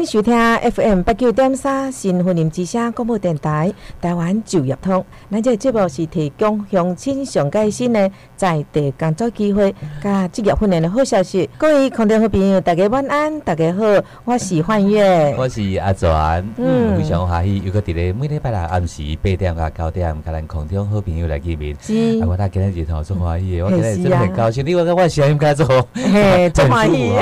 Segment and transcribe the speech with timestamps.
[0.00, 0.34] 迎收听
[0.72, 5.04] FM 八九点三新婚姻之声广播电台台湾就业通。
[5.30, 11.48] 咱这节目是提供乡亲上介新的在地工作机会甲职业训练的好消息。
[11.58, 13.84] 各位空中好朋友，大家晚安，大家好，
[14.24, 16.08] 我是幻月，我是阿全，
[16.56, 21.76] 嗯，非常欢喜，又搁伫咧每礼拜六暗时八点甲九点，甲咱空中好朋友来见面。
[21.78, 24.64] 是，我他今日日头做欢喜，我今日真的很高兴。
[24.64, 27.12] 另外个我声音该做，嘿，真欢喜。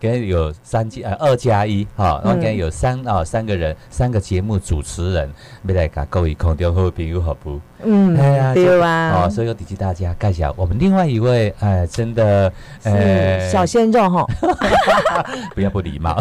[0.00, 1.86] 今日有三加二加一。
[2.00, 5.30] 好，我今天有三啊三个人，三个节目主持人，
[5.64, 7.60] 要来甲各位空中好朋友好不？
[7.84, 8.16] 嗯，
[8.54, 12.52] 对啊，哦，所以要提醒大家介绍我们另外一位，哎，真的，
[12.82, 14.26] 呃，小鲜肉哈，
[15.54, 16.16] 不要不礼貌。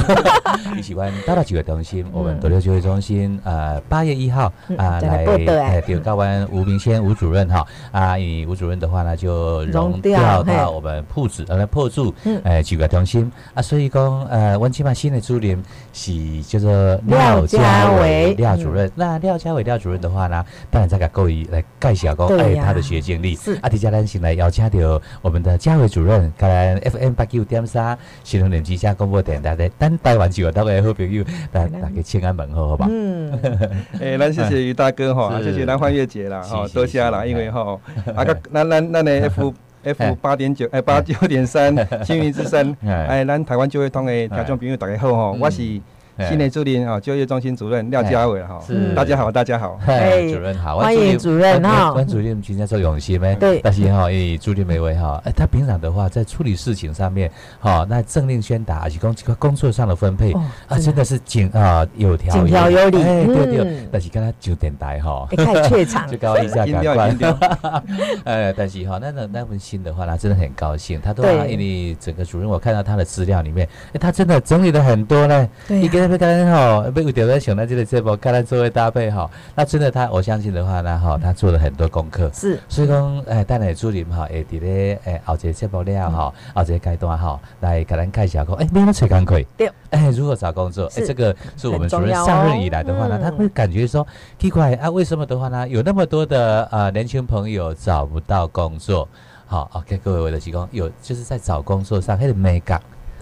[0.75, 13.31] 你喜欢大大几个中心，我们斗六就业中心，呃，八月一号啊来，哎，对，高湾吴明先吴主任哈，啊，以吴主任的话呢，就融调到我们铺子呃破住，哎，几个中心。
[13.53, 15.61] 啊，所以讲，呃，温起码新的主任
[15.99, 16.71] 是叫做
[17.07, 21.45] 廖家伟廖主任，那廖家伟廖主任的话呢，当然在个各位。
[21.49, 23.35] 来介绍讲哎，他的学经历。
[23.35, 32.87] 是阿迪家咱先来邀请到我们的嘉伟主任，跟 FM 八九点三新闻联之下广播电台的等台湾就大家好朋友，大大家请安问候，好吧？
[32.89, 33.31] 嗯，
[33.99, 37.79] 哎，咱谢谢于大哥哈， 谢谢咱欢月姐啦，哈，多谢啦，因为哈，
[38.15, 41.73] 啊个，咱咱咱的 F F 八点九，哎，八九点三
[42.05, 45.79] 幸运之声，哎，咱台湾就会通的听众朋友大家好吼，我是。
[46.27, 48.59] 新年助理啊，就业中心主任廖家伟哈，
[48.93, 53.35] 大家好，大家好，哎，主任好，欢迎主任哈，关主任今天做永新咩？
[53.35, 60.33] 对，但是哈，哎，助理每位哈，哎，他平常的话在处理事情上面，哈，那政令宣达，以及工工作上的分配
[60.67, 67.17] 啊，真的是井啊有条井条有理，哎，对对，但是跟他九点台哈，太怯场，就高一下感官，
[68.25, 76.08] 哎，但是哈，那那那份心的话，他真的很高兴，他都因为整个主任，我看到他的资料里面，哎，他真的整理了很多呢，对，一个。
[76.09, 79.29] 不干哈，不有点在想到这个节目，跟他做为搭配哈。
[79.55, 82.29] 那真的他，我相信的话呢，哈，他做了很多功课。
[82.33, 90.85] 是，所以讲，哎，带来助理哈，会伫咧，哎，后节节目了哈，后节阶段哈，来给咱介绍讲，哎，没有找工作，对，哎，如何找工作？
[90.97, 94.05] 哎，这个是我们主任上任以来的话呢，他会感觉说
[94.39, 99.07] 奇怪啊，为什么的话呢，有那么多的呃年轻朋友找不到工作？
[99.45, 102.59] 好，OK，各位我的提供有就是在找工作上，还是没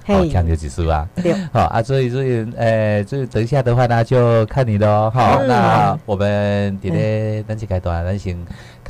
[0.08, 0.18] 干。
[0.18, 1.08] 好，强调指数啊，
[1.52, 5.12] 好啊，所以所以，呃，所以等一下的话呢，就看你的哦。
[5.14, 8.38] 好，那我们今天等这阶段，咱先。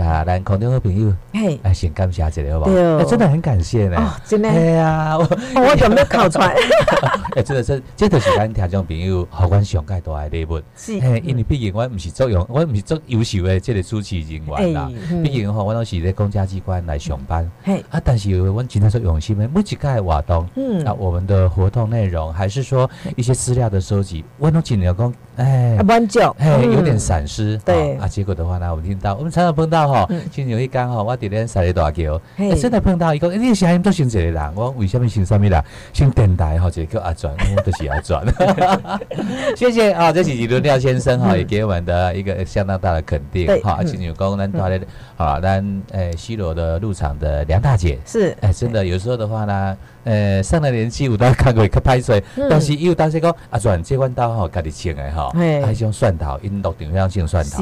[0.03, 3.03] 啊，咱空中好朋友，嘿，来先感谢一下，好不好？
[3.03, 4.49] 真的很感谢呢，真的。
[4.49, 6.55] 哎呀，我我有没有考出来？
[7.35, 10.61] 哎，真的是，这都是咱听众朋友好关上介大的礼物。
[10.75, 14.89] 是，嘿，因为毕竟我唔是作用，我唔是做优秀的这个主持人员啦。
[15.23, 17.49] 毕竟吼，我都是在公家机关来上班。
[17.63, 27.57] 嘿，啊，但是我今天说用心的，每一届活动，嗯，啊，我们的活动内容，还是说一些资料的收集，我都尽量讲，哎，挽救，嘿，有点闪失。
[27.59, 29.87] 对，啊，结果的话呢，我们听到，我们常常碰到。
[29.87, 32.19] 哈，今有一讲哈，我伫咧三里大桥，
[32.59, 35.63] 真的碰到一个，你声音都像一个人，我为什么姓什么啦？
[35.93, 38.25] 姓电台吼，就叫阿转， 我都是阿转。
[39.55, 43.47] 谢谢啊，这是李伦廖先生哈，也给我们的一个相当大的肯定。
[43.61, 44.81] 哈，今有讲咱带来
[45.17, 49.77] 啊，咱诶西罗的入场的梁大姐是，哎，真的有时候的话呢。
[50.07, 57.61] 诶，上了年纪有当看过去拍摄，但是伊有当时讲啊，转接管刀吼，家己请诶吼，还用蒜头，因落顶上用蒜头，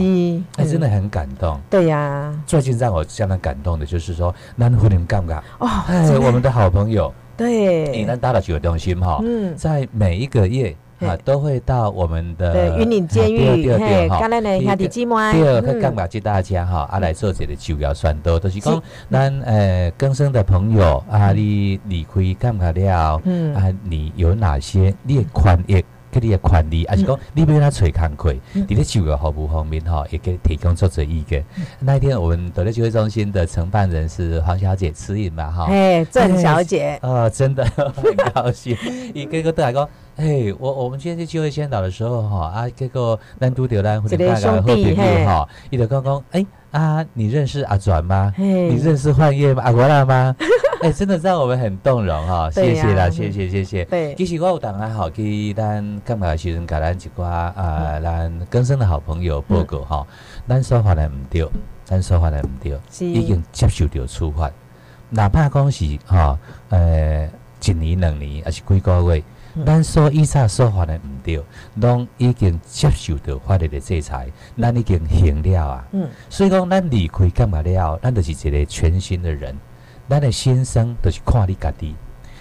[0.58, 1.60] 哎，真的很感动。
[1.70, 9.20] 对呀，最近让我相当感动的就是说，咱婚姻尴尬哦，哎，我们的好朋友，对，你能打了几个东西哈？
[9.24, 10.76] 嗯，在每一个月。
[11.00, 23.54] 啊，都会到我们的云岭监狱，嘿，刚才呢兄弟姐妹，第二个感谢大家哈，啊来做这个就要算多，都是讲咱呃更生的朋友啊，你离开感觉了，嗯。
[23.56, 31.44] 啊，你有哪些你的权益，跟你的权利，还是讲你要他找工课，你的就业服务方面哈，也给提供作者意见。
[31.80, 38.78] 那一天我们德力就业中心的承办人是黄小姐指引嘛哈，哎，郑小姐，啊，真的 很高兴，
[39.14, 39.88] 一个个都来讲。
[40.18, 44.96] 哎，我我们今天去机会先导的时候哈啊，这个南都丢咱或者大家好朋友
[45.26, 48.34] 哈，伊就刚刚哎啊，你认识阿转吗？
[48.38, 49.62] 你认识幻夜吗？
[49.66, 50.34] 阿国拉吗？
[50.82, 53.84] 哎，真的让我们很动容哈，谢谢啦，谢谢谢谢。
[53.86, 60.08] 对，其实我有当然好去咱干嘛时阵，甲咱一寡啊，咱更生的好朋友报告哈，
[60.48, 61.46] 咱说话来唔对，
[61.84, 64.50] 咱说话来唔对，已经接受到处罚，
[65.10, 66.40] 哪怕讲是哈，
[66.70, 67.30] 呃，
[67.66, 69.22] 一年两年还是几个月。
[69.64, 71.42] 咱所以上说法的毋对，
[71.76, 74.28] 拢已经接受到法律的制裁，
[74.60, 75.88] 咱已经行了啊。
[75.92, 78.00] 嗯，所以讲咱离开干嘛了？
[78.02, 79.56] 咱就是一个全新的人，
[80.10, 81.96] 咱的心声就是看你家己。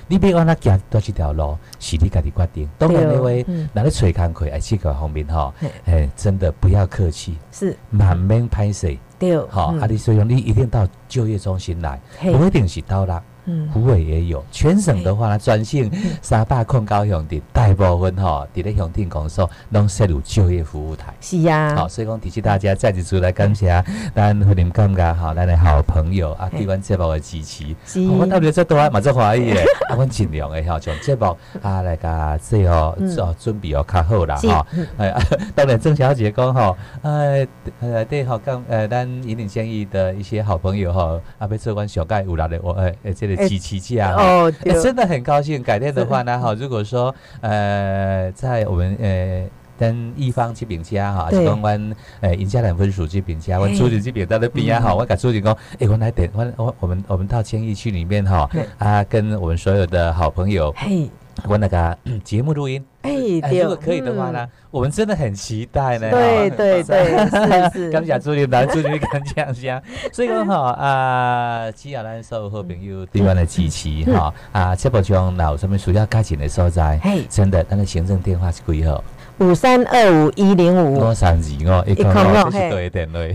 [0.07, 2.69] 你别往那行多一条路，是你家己决定。
[2.77, 5.55] 当然，那位那你吹工课，哎，这个方面哈，
[5.87, 13.23] 哎，真的不要客气，是满面拍摄，对，好，啊，你所以你一定到就业中心来，不一定是到啦。
[13.47, 15.91] 嗯，湖北也有，全省的话呢，专线
[16.23, 21.13] 三百控高乡镇大部分吼，伫咧乡镇公所拢设有就业服务台。
[21.21, 27.65] 是呀，好，所以讲提醒大家再次出来感谢咱互林感觉哈，咱的好朋友啊，对阮节目的支持。
[27.85, 29.61] 是，我特别在多嘛，在怀疑的，
[29.91, 34.67] 啊，阮尽量的吼，从节目啊来甲最后做准备哦较好啦哈。
[34.97, 35.15] 哎，
[35.55, 37.47] 当然郑小姐讲哈，呃
[37.81, 43.49] 呃对好刚呃咱引领建议的一些好朋友哈，啊，要做阮小盖有力的我哎哎这里。
[43.49, 44.13] 几期价。
[44.15, 44.53] 哦，
[44.83, 45.63] 真的很高兴。
[45.63, 49.45] 改天的话呢，哈，如果说呃，在我们呃
[49.79, 58.49] 跟一方去饼家哈，相关呃赢家两分属这边家，我出去这边在那边也好，我敢出去讲，诶，我来点我我我们我们到千亿区里面哈，
[58.79, 61.11] 啊，跟我们所有的好朋友，嘿，
[61.49, 62.85] 我那个 节目录音。
[63.03, 63.13] 哎，
[63.53, 66.11] 如果可以的话呢，我们真的很期待呢。
[66.11, 67.91] 对对对，是是。
[67.91, 76.99] 刚讲朱立南，朱立刚讲讲， 所以讲哈 啊，只要咱所有好朋友对我的支持哈啊，这部中有什么需要改进的所在，
[77.29, 79.05] 真的，咱的行政电话是几号？
[79.39, 82.89] 五三二五一零五，五三字哦，一空哦，这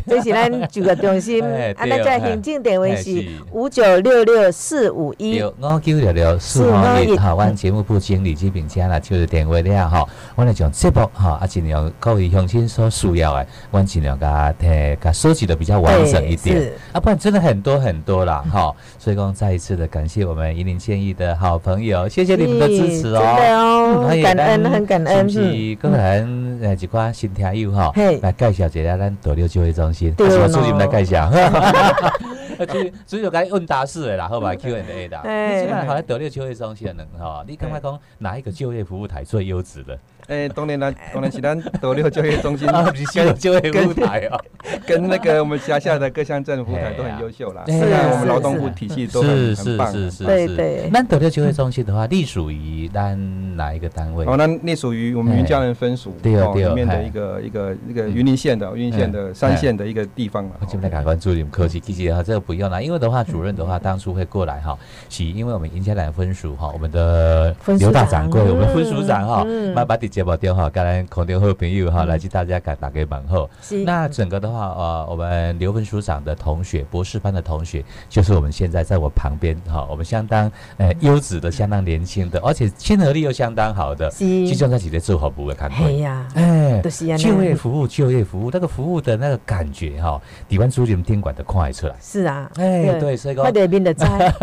[0.07, 1.43] 这是咱就个中心，
[1.75, 6.73] 啊，咱这行政电话是五九六六四五一，五九六六四五
[7.03, 10.05] 一，好，阮节目部经理这边加了就是电话了哈，
[10.35, 14.67] 我来讲这部哈，啊，尽量各位乡亲所需要的，我尽量甲提
[15.01, 25.27] 甲收集的比较完整一点，啊，不然真的很多很多啦哈，所以讲再一次的感谢我们宜林建议的好朋友，谢谢你们的支持哦，真的哦，感恩很感恩，
[25.91, 31.31] 咱诶一款新听友吼，来介绍一下咱斗六就业中心，对是我主任来介绍。
[32.67, 35.17] 主主要该问答式的啦，好吧？Q&A 的。
[35.23, 39.97] 现在好像斗六就业中心的人哈，你刚刚讲哪一个就业服务台最优质的？
[40.29, 42.67] 诶，当然啦， 当然是咱斗六就业中心，
[43.13, 44.37] 跟就业舞台啊，
[44.87, 47.63] 跟那个我们辖下的各乡镇府台都很优秀啦。
[47.67, 49.91] 是啊，我们劳动部体系都很很棒。
[49.91, 50.23] 是是是是。
[50.25, 50.89] 对对。
[50.91, 53.17] 那斗六就业中心的话，隶属于咱
[53.57, 54.25] 哪一个单位？
[54.25, 60.51] 哦，那隶属于我们云嘉人分署哦里面的一个一个一个云林县的云林县的三县的一个地方了。
[60.59, 64.77] 我今天来关注你们科技，其实啊这个不用啦，因为的话主任的话当初会过来哈，
[65.09, 70.99] 是因为我们云嘉人分署哈，我们的刘大掌柜，我们分署长哈，把把你接报电话，刚才。
[71.03, 73.49] 空调好朋友哈，来自大家敢打给问候。
[73.85, 86.81] 那整个的话，呃，我们刘文署长的同学，博士班的同学，就是我们现在在我旁边哈，我们相当呃优质的，相当年轻的，而且亲和力又相当好的，集中在几个做好服务的看哎呀，哎，
[87.17, 91.95] 就业服务，就业服务，那个服务的那个感觉哈，底湾主任听管的快出来。
[92.01, 94.33] 是啊，哎，对，所以讲快点变得在，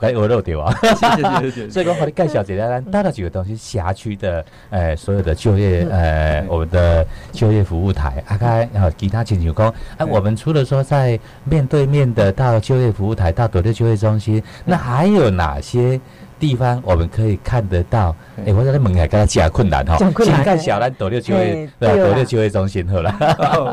[0.16, 1.68] 我肉掉啊，谢谢谢谢。
[1.70, 9.66] 所以讲，和你介绍一下，带了几个东西，辖区的呃所有的就业呃，我们的就业服务台，啊，开啊，其他请求工，
[9.96, 16.00] 啊，我们除了说在面对面的到就业服务台，到独立就业中心，那还有哪些？
[16.38, 18.14] 地方我们可以看得到，
[18.46, 19.84] 哎，我在那门海跟他讲困难。
[19.84, 23.14] 哈，先看小兰斗六就业，对，斗六就业中心好了。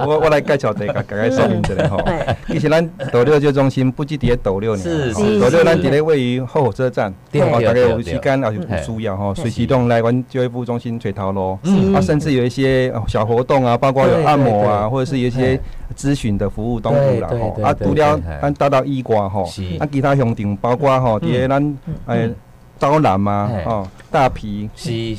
[0.07, 2.03] 我我来介绍这个，大概说明一下哈。
[2.47, 11.59] 其实咱斗六就业中心不止伫斗六呢，是斗六咱伫咧位于后火车站，哦，大概有时间也是不需要哈，随时都来阮就业服务中心找头路。
[11.93, 15.59] 啊，甚至有一些小活动啊，包括有按摩啊，或者是有一些
[15.95, 17.61] 咨询的服务都有啦吼。
[17.61, 19.43] 啊，除了咱达到医挂吼，
[19.79, 22.31] 啊，其他乡镇包括吼，伫咧咱诶。
[22.79, 24.69] 刀南嘛，哦，大皮、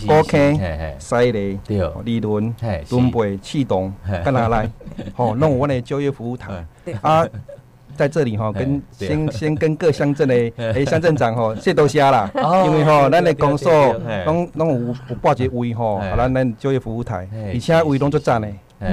[0.06, 0.58] 高坑、
[0.98, 1.58] 犀利、
[2.04, 2.54] 理论、
[2.86, 3.92] 准备、启动，
[4.24, 4.70] 干哪来？
[5.16, 6.52] 哦，弄我的就业服务台。
[7.00, 7.26] 啊，
[7.96, 12.30] 在这里哈，跟先先跟各乡镇的诶乡镇长吼，谢多谢啦，
[12.66, 13.72] 因为吼，咱的公所
[14.26, 18.48] 拢拢有有挂一个位吼，咱咱就业服务台，而且位拢足赞的，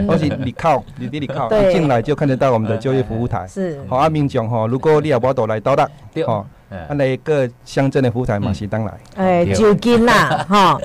[0.08, 5.88] 而且你靠，你你靠，一进来就看得到我们的就业服务台，是，好阿明讲吼，如果你也无到来到达，
[6.26, 6.46] 哦。
[6.74, 10.80] 啊，那个乡镇的服务台嘛是当来，哎，就近啦， 哈。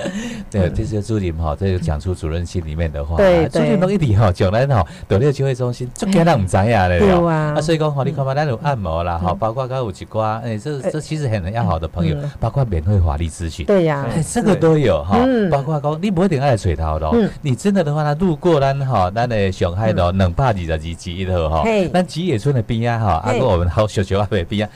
[0.51, 3.17] 对，这些主任哈，这就讲出主任心里面的话。
[3.17, 3.61] 对对。
[3.61, 6.99] 主任都一点哈，讲咱哈，到那个就业中心，就给人唔知呀嘞。
[6.99, 7.53] 对啊。
[7.55, 13.65] 啊，所以讲哈，你看嘛，咱有按摩啦，哈，包括刚有一瓜，哎，这这其实很要好的朋友，包括免费法律咨询。
[13.65, 14.05] 对呀。
[14.09, 15.19] 哎，这个都有哈，
[15.51, 24.71] 包括讲你不一定爱水头的，你真的的话，他路过咱哈，咱的上海的两百二十二级一头哈，咱吉野村的边啊哈，啊，我们好小小阿伯边啊。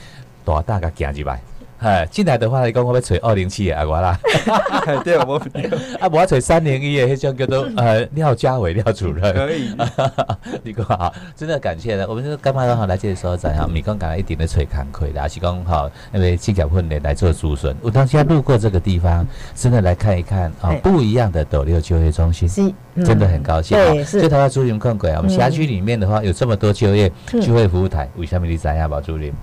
[0.45, 1.41] 大大个行入来，
[1.79, 4.17] 哎，进来的话，你讲我要找二零七的阿我啦，
[5.03, 5.35] 对，我
[5.99, 9.33] 啊，我要找三零一的，迄种叫做呃廖家伟廖主任。
[9.33, 9.75] 可以，
[10.63, 12.07] 你讲好，真的感谢了。
[12.07, 17.75] 我们是干嘛刚好来这个时候在哈，米刚刚来一点的吹慷慨的，还是讲哈，因为金甲混练来做竹笋。
[17.81, 22.73] 我当下路过这个地方，真的来看一看啊，不一样的斗六就业中心，
[23.03, 23.77] 真的很高兴。
[23.77, 24.19] 对，是。
[24.19, 29.33] 所以他要朱林看过啊，我们辖区里面的话有这么多就业就业服务台，为什么你知下吧，朱林？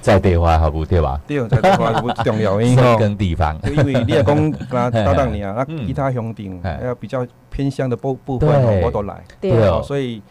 [0.00, 1.20] 在地方好不对吧？
[1.26, 10.22] 对，在地方不重要，因为 跟地方，因为你也讲搭档你啊，那 其他乡镇要比较偏乡的部部分，我都来，对，所以。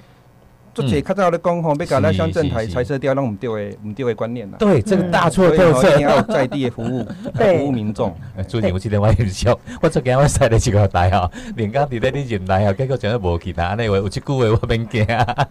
[0.77, 4.57] 做者较早咧讲吼，要搞咱乡镇台彩色调，拢唔对诶，唔对诶观念啦。
[4.59, 7.03] 对，这个大错特错，一定要在地服务，
[7.33, 8.15] 服务民众。
[8.47, 15.03] 最近我记得我很笑， 我昨天我晒了一个台吼，连家伫咧你进来吼，结果真系无其他，那位有一句话我免惊。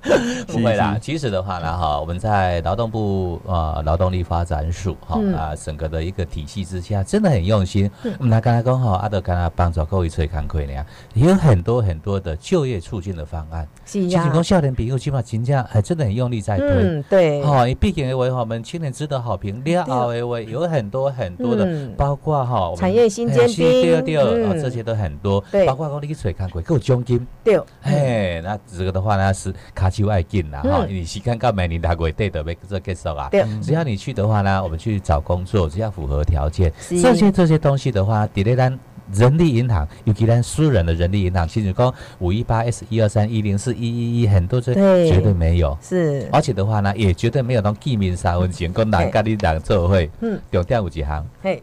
[0.46, 7.90] 不会啦，其实的话呢，哈，我们在劳动部啊劳动力发展署哈啊整个的一个体系之下，真的很用心。
[8.18, 13.66] 我们来刚才讲吼，阿德刚才帮助各位吹慷慨呢，也有很多很多的就业促进的方案。
[13.84, 14.22] 是呀。
[14.22, 15.15] 提供笑脸比，基本。
[15.22, 38.78] 金价还真的很用力在推，嗯，对，好，毕竟为我们青年值得好评，第二为有很多很多的，包括哈产业新尖兵，第二第二啊，这些都很多，包括讲你去水看过够奖金，对，哎，那这个的话呢是卡丘外进啦，哈，你时间到每年大概对的被这结束啊，对，只要你去的话呢，我们去找工作，只要符合条件，这些这些东西的话，底类单。
[39.12, 44.74] 人力银行，尤其咱私人的人力银行，其实讲五一八 S 一二三一零四一一一，很多这
[45.08, 45.76] 绝对没有。
[45.80, 51.26] 是，而且的话呢，也绝对没有那种地面三文钱，跟哪家里两做会，嗯，有第五几行。
[51.42, 51.62] 嘿。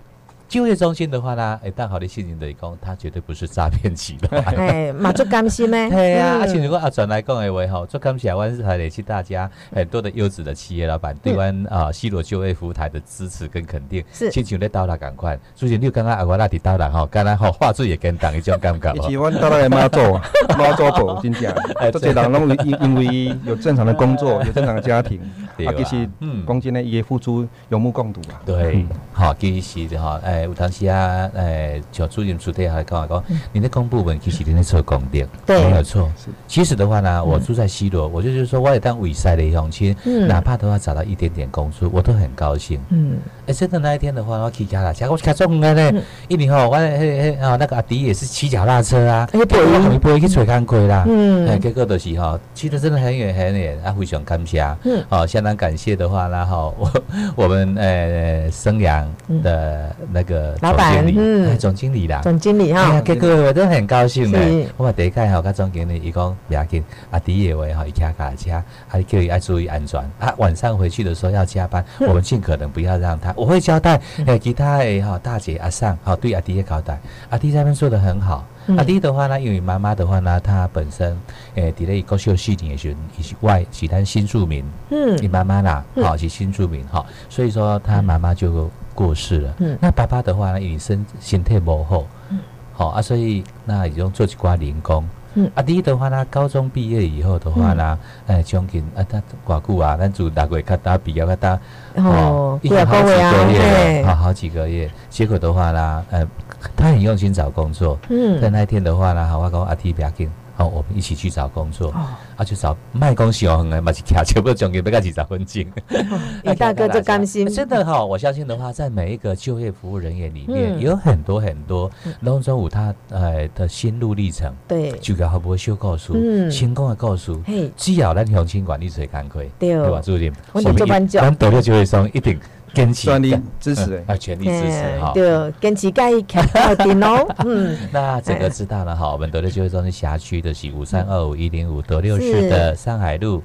[0.53, 4.39] 就业中心的话呢，哎，但好的信任的讲，他绝对不是诈骗集团。
[4.55, 5.89] 哎，马足甘心咩？
[5.89, 14.03] 对啊，而且如果阿转来讲的话吼，做感谢湾是台联系大家很多的优质的企业老板对湾啊西罗就业服务台的支持跟肯定。
[14.13, 15.35] 是，请求咧到啦，赶快。
[15.55, 19.09] 所以你刚刚阿我那提到了吼，刚刚吼话术也跟党一种感觉。
[19.09, 20.21] 喜欢到来妈做，
[20.55, 21.51] 妈做做真正。
[21.77, 25.19] 哎，这些人拢因因为有正常的工作， 有正常的家庭，
[25.65, 28.37] 啊，其实嗯，讲真呢，伊付出有目共睹啊。
[28.45, 31.29] 对，好，其实的哈，哎，有当时啊。
[31.35, 36.09] 诶，像主任、主队还跟我讲，你的公部门其实你在做公电，没有错。
[36.47, 39.95] 其实的话呢，我住在西罗，我就是说，我也当委赛的乡亲，
[40.27, 42.79] 哪怕都要找到一点点工作，我都很高兴。
[42.89, 51.03] 嗯，哎，真的那一天的话，我骑脚踏车，我骑中的呢，一年后我嘿嘿啊，那个阿迪也是骑脚踏车啊，不会不会去吹干亏啦。
[51.07, 54.63] 嗯，哎，结果都是哈，骑的真的很远很远，啊，非常感谢。
[54.83, 56.91] 嗯，好，相当感谢的话，然后我
[57.43, 59.09] 我们诶生阳
[59.43, 61.03] 的那个老板。
[61.15, 64.67] 嗯，总经理啦，总经理哈，结果我都很高兴嘞。
[64.77, 69.99] 我第一开吼，甲总经理伊讲不要紧，啊，第一位哈，伊开卡车，还叫伊爱注意安全。
[70.19, 73.33] 啊，晚上回去的时候要加班，我们尽可能不要让他。
[73.35, 76.99] 我会交代诶，其他诶哈大姐阿尚，好对阿弟也交代。
[77.29, 78.45] 阿弟那边做的很好。
[78.77, 81.17] 阿弟的话呢，因为妈妈的话呢，她本身
[81.55, 84.63] 诶，伫咧高秀四年也是也是外其他新住民。
[84.89, 88.69] 嗯，你妈妈啦，好是新住民哈，所以说她妈妈就。
[88.93, 92.39] 过世了，嗯，那爸爸的话呢，因为身身体不好，嗯，
[92.73, 95.03] 好啊，所以那已经做一寡零工，
[95.35, 101.59] 嗯，啊，第一的话呢，高中毕业以后的话呢，哎，将近啊，他寡久啊，咱就大概看他比较看他，
[101.95, 106.27] 哦，一好几个月，好好几个月，结果的话呢，呃，
[106.75, 110.29] 他很用心找工作，嗯，在那一天的话呢，好，我讲阿弟不要紧。
[110.55, 111.89] 好，我们一起去找工作，
[112.35, 115.65] 啊，去找卖工小红的，嘛是卡全部奖给不加几十分钟。
[116.43, 126.13] 李大哥就甘心，真的哈，我相信的话，在每一个就业服务人员里面，有很多很多农中武他呃的心路历程，对，就个好不会修告诉，
[126.49, 127.41] 成功的告诉，
[127.75, 129.73] 只要咱乡亲管理谁干亏，对。
[129.89, 130.01] 吧？
[130.03, 132.39] 朱点，我们咱得了就会上一定。
[132.73, 135.11] 坚持，全力支持，啊，全力支持哈。
[135.13, 137.25] 对，坚持盖看到顶哦。
[137.45, 139.11] 嗯，那这个知道了哈。
[139.11, 143.43] 我们德六就业中心辖区的是五三二五一零五德六市的上海路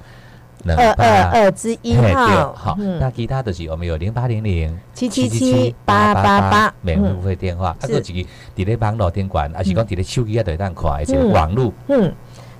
[0.65, 2.53] 二二二之一号。
[2.53, 7.75] 好，那其他的是我们有零八零零七七七八八八免付费电话。
[7.79, 11.71] 还有几个伫咧网络电管，还是讲伫咧手机也得当快，而且网络。
[11.87, 12.11] 嗯。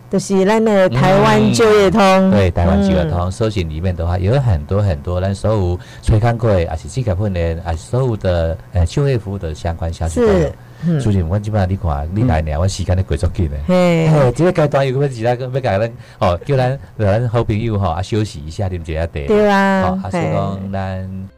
[0.10, 11.00] 就是咱的台湾就业通，对台湾就业通搜寻里面的话，有很多很多咱所有催刊过，还是资格训练，还是所有的呃就业服务的相关消息都有。
[11.00, 13.58] 所以，我基本上你看，你来年我时间都过足紧的。
[13.68, 19.12] 嘿，这个阶段有咩其他个要讲咱哦，叫咱咱好朋友哈啊休息一下，啉一下茶。
[19.14, 21.30] 对啊，好，啊，所以讲咱。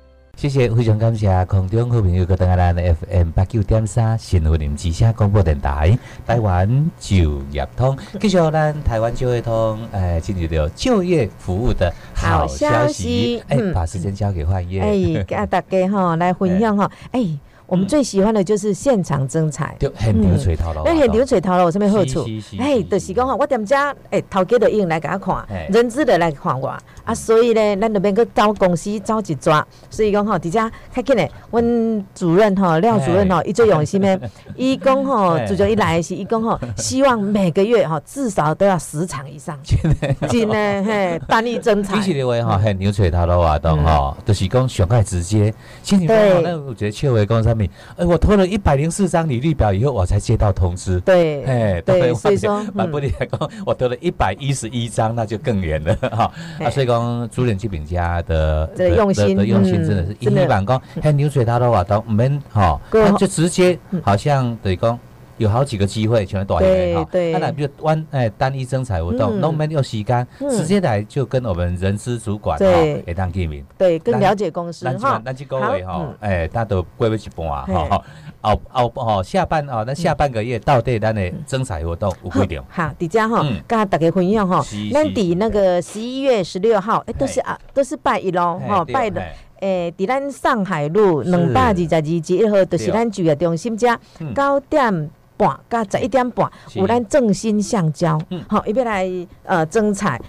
[0.41, 5.95] 谢谢，非常感谢空中好朋友个登下咱的 FM 八九点三新闻林之声广播电台
[6.25, 17.37] 台湾就业通，继续咱台湾就业通，哎，进入到就业服务的好消息，哎，把时间交给幻叶，哎，给大家哈来分享哈， 哎。
[17.71, 20.81] 我们最喜欢的就是现场征彩，就很流水头了。
[20.83, 22.25] 那很流水头了，有什么好处？
[22.59, 23.77] 哎，就是讲吼，我踮遮，
[24.09, 26.67] 哎，头家的用来给他看，人资的来看我。
[27.05, 34.19] 啊，所以呢，咱那边去招公司招一抓，所以讲吼，底下开紧嘞，阮主任吼，廖主任吼，伊最用心的，
[34.57, 39.57] 伊讲吼，主角一来是，伊讲吼，希望每个月吼至少都要十场以上，
[40.29, 40.83] 真的。
[40.83, 41.95] 嘿，单一征彩。
[42.01, 47.69] 其实的话吼，很流水头的活动吼，就是讲上海直接，心情不好，那我觉得秋伟讲上面。
[47.97, 50.99] 哎，我拖了一百零四张履历表以后，我才接到通知。
[51.01, 56.31] 对，哎，对，所以说，蛮不离来讲，我得了一百一十一张，那就更远了 哈。
[56.59, 62.79] 啊，所以讲主任去饼家的的用心，的用心真的是一一板讲，很流水他都话都们哈，
[63.17, 64.97] 就直接好像等于讲。
[65.41, 67.07] 有好几个机会，全都短一哈。
[67.39, 72.65] 那就弯哎单一征采活动，no man 又洗干，直接来就跟我们人事主管哈
[73.07, 73.65] 也当见面。
[73.75, 75.19] 对，更了解公司哈。
[75.25, 78.03] 那几各位哈，哎，他都过不起半啊哈。
[78.41, 82.63] 哦哦哦，下半哦，那下半个月到底咱的征采活动有几点？
[82.69, 84.63] 好，迪家哈，跟大家分享哈。
[84.93, 89.21] 咱底那个十一月十六号，哎，都是啊，都是拜一喽哈，拜的。
[89.59, 93.95] 诶，伫咱上海路两百二十二号，就是咱就业中心遮
[94.35, 95.09] 九点。
[95.41, 99.09] 半到十一点半，有咱正新橡胶，好，伊要来
[99.43, 100.19] 呃征采。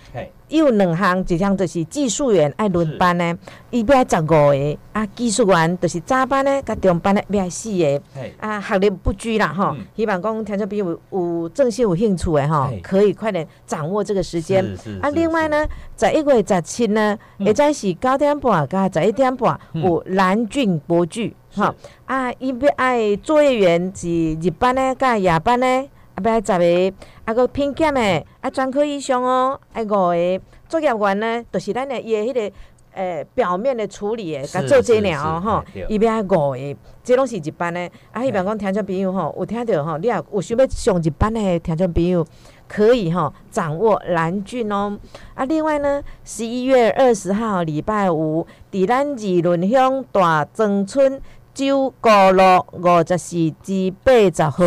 [0.52, 3.34] 伊有两项，一项就是技术员爱轮班呢，
[3.70, 8.02] 伊要十五个啊，技术员就是早班呢，甲中班呢要四个，
[8.38, 9.74] 啊，学历不拘啦吼。
[9.96, 14.62] 希望讲听众朋友有正式有兴趣的吼，可以快点掌握这个时间。
[15.00, 15.66] 啊，另外呢，
[15.96, 21.34] 十一月十七呢，会再是九点半甲十一点半有蓝俊博剧。
[21.54, 21.74] 吼。
[22.04, 25.66] 啊，伊要爱作业员是日班呢，甲夜班呢。
[26.14, 32.56] 啊，要十个，啊，个品鉴的，啊，专科医生哦，啊，五个作业员呢，就是咱的伊的迄个，
[32.94, 37.80] 诶，表面的处理的，甲做这鸟吼，伊要爱五个，这拢是一班的。
[38.10, 42.26] 啊，希望讲听众朋友吼，有听着吼，你也有想要上一班的听众朋友，
[42.68, 44.98] 可以吼掌握蓝俊哦。
[45.34, 51.20] 啊，另外呢，十一月二十号礼拜五，伫咱二轮乡大庄村。
[51.54, 52.42] 九高路
[52.72, 54.64] 五十四至八十号，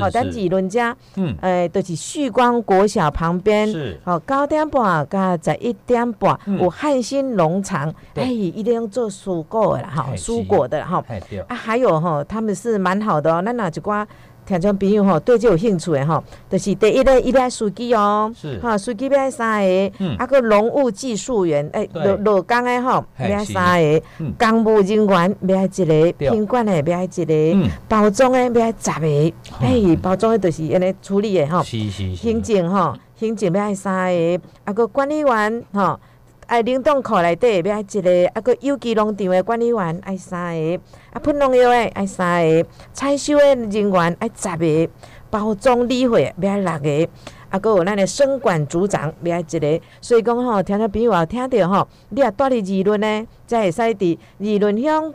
[0.00, 11.02] 好，咱是论者，嗯，诶，就是旭光国小旁边，是，好，九点半加十一点半有汉兴农场，哎，一定要做蔬果的哈，蔬果的哈，
[11.48, 14.06] 啊，还有哈，他们是蛮好的哦，那哪一寡。
[14.46, 18.58] 听众朋友吼，对这有兴趣的吼，就是第一个一个书记哦，是。
[18.60, 24.02] 哈，司机要三个，啊个农务技术员，诶，落落工的吼，要三个，
[24.38, 35.98] 公务人员要一个，品管的要一个，包装的要十个，哎，包装的就是安尼处理的吼，行政吼，行政要三个，啊个管理员吼。
[36.46, 40.80] 爱冷冻库内底要一个，啊个有机农场的管理员爱三个，
[41.12, 44.92] 啊喷农药的爱三个，采收的人员爱十个，
[45.28, 47.08] 包装理会要六个，
[47.50, 55.12] 啊个有咱的生管组长要一个，所以讲吼，听众朋友听到吼，你也住伫议论呢，才会使伫议论乡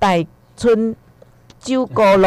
[0.00, 0.08] 大
[0.56, 0.96] 村。
[1.62, 2.26] 九高路，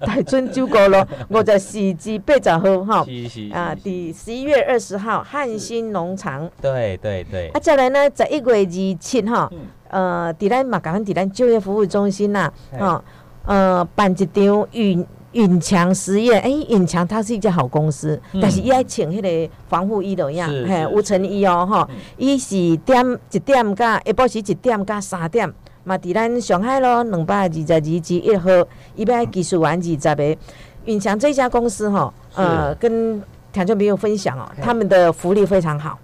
[0.00, 0.96] 大村九高路
[1.28, 3.06] 五十四至八十号哈，
[3.52, 6.48] 啊，第十一月二十号汉兴农场。
[6.62, 7.48] 对对对。
[7.48, 9.50] 啊，再来呢，十一月二七哈，
[9.88, 13.02] 呃，伫咱马港伫咱就业服务中心呐，哈，
[13.44, 16.40] 呃，办一场运允强实验。
[16.40, 25.52] 哎，允强它是一家好公司，但是伊爱请迄个防护衣的样，嘿，无尘衣哦，吼，伊是点一点加，下晡时一点加三点。
[25.86, 28.50] 嘛，伫咱上海咯，两百二十二至一号，
[28.96, 30.36] 伊要技术员二十个。
[30.84, 33.22] 云强这家公司吼，呃，跟
[33.52, 35.96] 听众朋友分享哦，他们的福利非常好。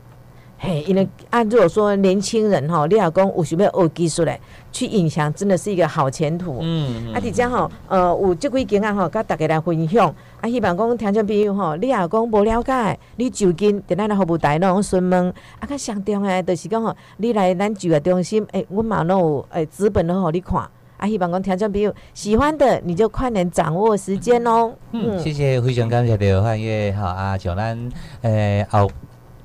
[0.64, 6.58] 嘿，因为按如果说年轻人吼，你老公有想要学技术嘞，去影响真的是一个好前途。
[6.60, 10.06] 嗯，啊，伫遮吼，呃，有即几经验吼，甲大家来分享。
[10.40, 15.34] 啊，希望讲听众朋友吼，你老公无了解，你就近伫咱的服务台拢询问。
[15.58, 20.60] 啊，较上重要就是讲吼，你来咱就业中心，诶，阮嘛拢有诶资本拢互你看。
[20.96, 24.72] 啊，希望讲听众朋友喜欢的，你就快点掌握时间哦。
[24.92, 27.76] 嗯，谢谢，非常感谢刘汉月好啊，像咱
[28.20, 28.88] 诶后。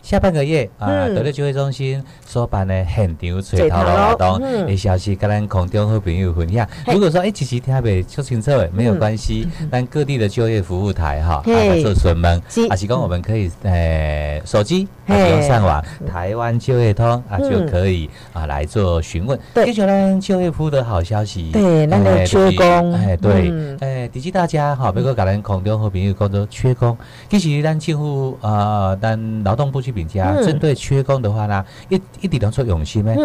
[0.08, 6.66] 下半个月啊，得了就业中心所办的现场吹头的活动，的消息跟咱空中好朋友分享。
[6.86, 19.38] 如果说哎，其实听不出清楚，没有关系，但各地的就业服务台哈，来做询问，啊，是讲我们可以诶，手机不用上网，台湾就业通啊就可以啊来做询问。
[19.54, 26.98] 对，就咱就业服务的好消息，对，那个缺工，哎，对，哎，提醒大家哈，别个跟咱空中好朋友讲做缺工，
[27.30, 33.16] 其实咱政府啊，咱劳动部去评价，针对缺工的话呢，一一定当做用心咩？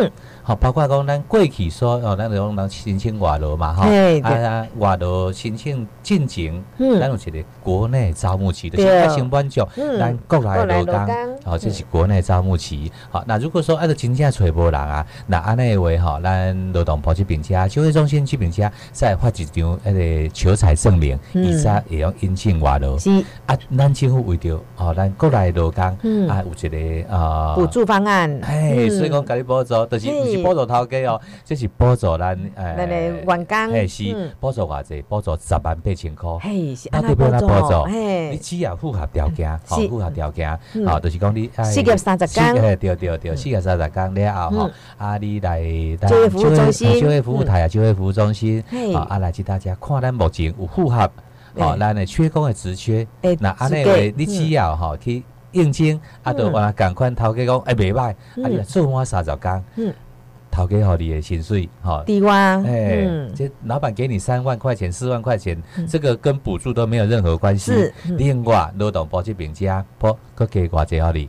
[0.44, 3.87] 好，包括讲咱过去说哦，咱种人申请外劳嘛，哈，
[4.24, 9.64] 啊，外劳申请进前，咱有一个国内招募期的，现在先帮助
[10.00, 12.90] 咱国内劳工，好，这是国内招募期。
[13.09, 22.98] 好，那如果说按照真正找无人啊，那安尼话吼，咱劳动部这边车，就业中心这边车再发一张那个求财证明，以下也要引进外劳。
[22.98, 23.11] 是。
[23.46, 25.85] 啊，咱政府为着哦，咱国内劳工
[26.28, 26.68] 啊，有一
[27.05, 30.31] 个啊补助方案，哎，所以讲甲你补助，就是。
[30.36, 45.60] 是补助头家哦，这是补助咱诶，咱诶员工，嘿是补助偌济，补助十万八千块，嘿是安尼补助，嘿，你只要符合条件，好符合条件，好，就是讲你四月三十天，对对对，四月三十天了后吼，啊你来
[46.08, 51.10] 就业服务中心，就业服务台啊，就业服务中心，好啊来去大家看咱目前有符合，
[51.58, 53.06] 好咱诶缺工诶职缺，
[53.40, 58.10] 那安尼话你只要吼去应征，啊就话赶快头家讲诶袂歹，
[58.42, 59.64] 啊你做满三十天，
[60.52, 60.54] 嗯。
[60.54, 65.56] 讨给好你的薪水，哈，低洼，哎，这老板给你三万块钱、四万块钱，
[65.88, 67.72] 这个跟补助都没有任何关系。
[67.72, 71.26] 是，另外劳动保这边家，不，佮给寡济好你。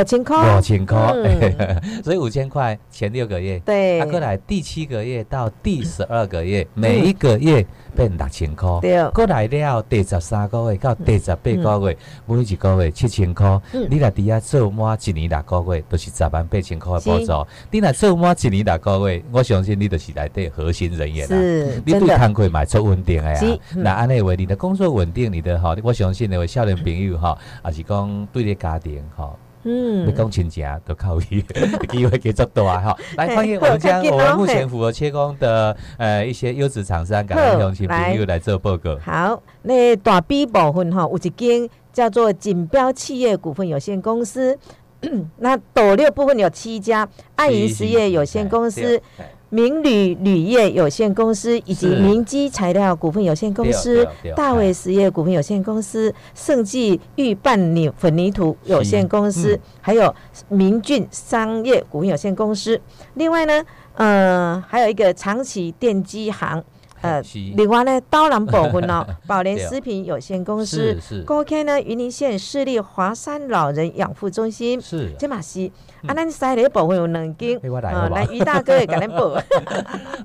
[0.00, 1.12] 五千块，五千块，
[2.04, 17.46] 所以五千块前六个月，对，过来第七个月到第十二个月，每一个月变六千块，对，过来了第十三个月到第十八个月，每一个月七千块，你来底下做满一年六个月，都是十万八千块的补助。
[17.70, 21.36] 你来做满一年六个月，我相信你就是来对核心人员啦，
[21.84, 23.58] 你对摊开买出稳定的呀。
[23.74, 29.34] 那安尼话，你的工作稳定，你的哈，我相信那位少年朋友哈，也是讲对你家庭哈。
[29.68, 31.42] 嗯，你讲亲情都靠伊，
[31.90, 32.96] 机会给做大哈。
[33.18, 38.96] 来，欢迎我们将我们目前符合切工的呃一些优质厂商，感谢乡亲朋友来做报告。
[39.04, 44.56] 好，那大 B 部分哈，有一间叫做锦标企业股份有限公司，
[45.38, 49.02] 那斗六部分有七家，爱银实业有限公司。
[49.56, 60.14] 明铝铝业有限公司以及明基材料股份有限公司、大卫实业股份有限公司、盛记预拌泥粉泥土有限公司，还有
[60.48, 62.78] 明俊商业股份有限公司。
[63.14, 63.64] 另外呢，
[63.94, 66.62] 呃，还有一个长崎电机行。
[67.02, 67.22] 呃，
[67.54, 75.70] 另外呢，刀郎保分哦， 宝莲食品有限公司，高开呢，云林县市立华山老人养护中心，是，这嘛是，
[76.06, 79.38] 啊，咱西里部分有两间，啊，来于大哥也给咱报。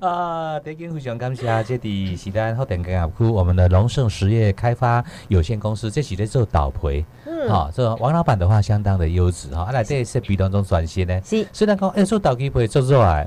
[0.00, 7.04] 啊，第一间非常感谢，这伫是咱福田港区我们的龙盛实业开发有限公司，这是在做导培。
[7.48, 13.26] 好，这王老板的话相当的优质哈，来这设备当中转型呢，是虽然讲哎做导机不会做做来，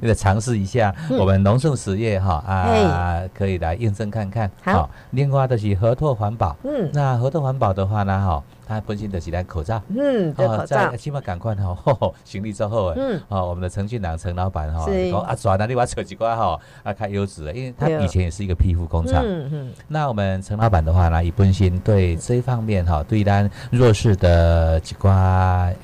[0.00, 4.50] 你得尝试一下我们龙盛实业哈啊，可以来验证看看。
[4.62, 8.42] 好，另外的是合拓环保，嗯，那合拓环保的话呢，哈。
[8.66, 11.76] 他本身的是戴口罩，嗯，戴口罩，起码赶快哈，
[12.24, 25.74] 行李之后，嗯，哦，我们的陈俊朗陈老板哈，讲啊，转哪里把扯几块哈，啊，开优质的，因为他以前也是一个皮肤工厂，嗯嗯，那我们陈老板的话呢，以本身对这一方面哈，对咱弱势的几块。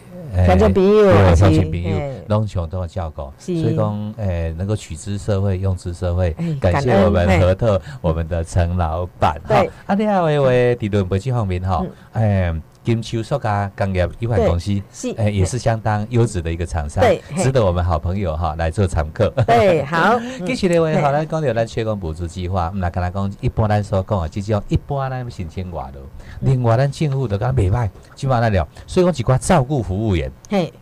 [0.46, 1.90] 乡亲朋友，对乡亲朋友，
[2.28, 12.54] 拢穷都要照顾，所以讲，诶，能够取之社会，用之社会，感谢我们合特，我们的陈老板，哈，啊，第二位位地轮北京方面哈，诶。
[12.84, 19.30] 金秋塑胶工业有限公司，是诶，也是相当优质的一个厂商，对，值得我们好朋友哈来做常客。
[19.46, 20.20] 对，好。
[20.44, 26.00] 继续的话，好，咱讲到咱缺工补助计划，唔来跟他讲，一般来说讲啊，即种一般咱申请外劳，
[26.40, 30.30] 另外咱政府都讲袂歹，起码来了，所以讲一寡照顾服务员。
[30.50, 30.72] 嘿。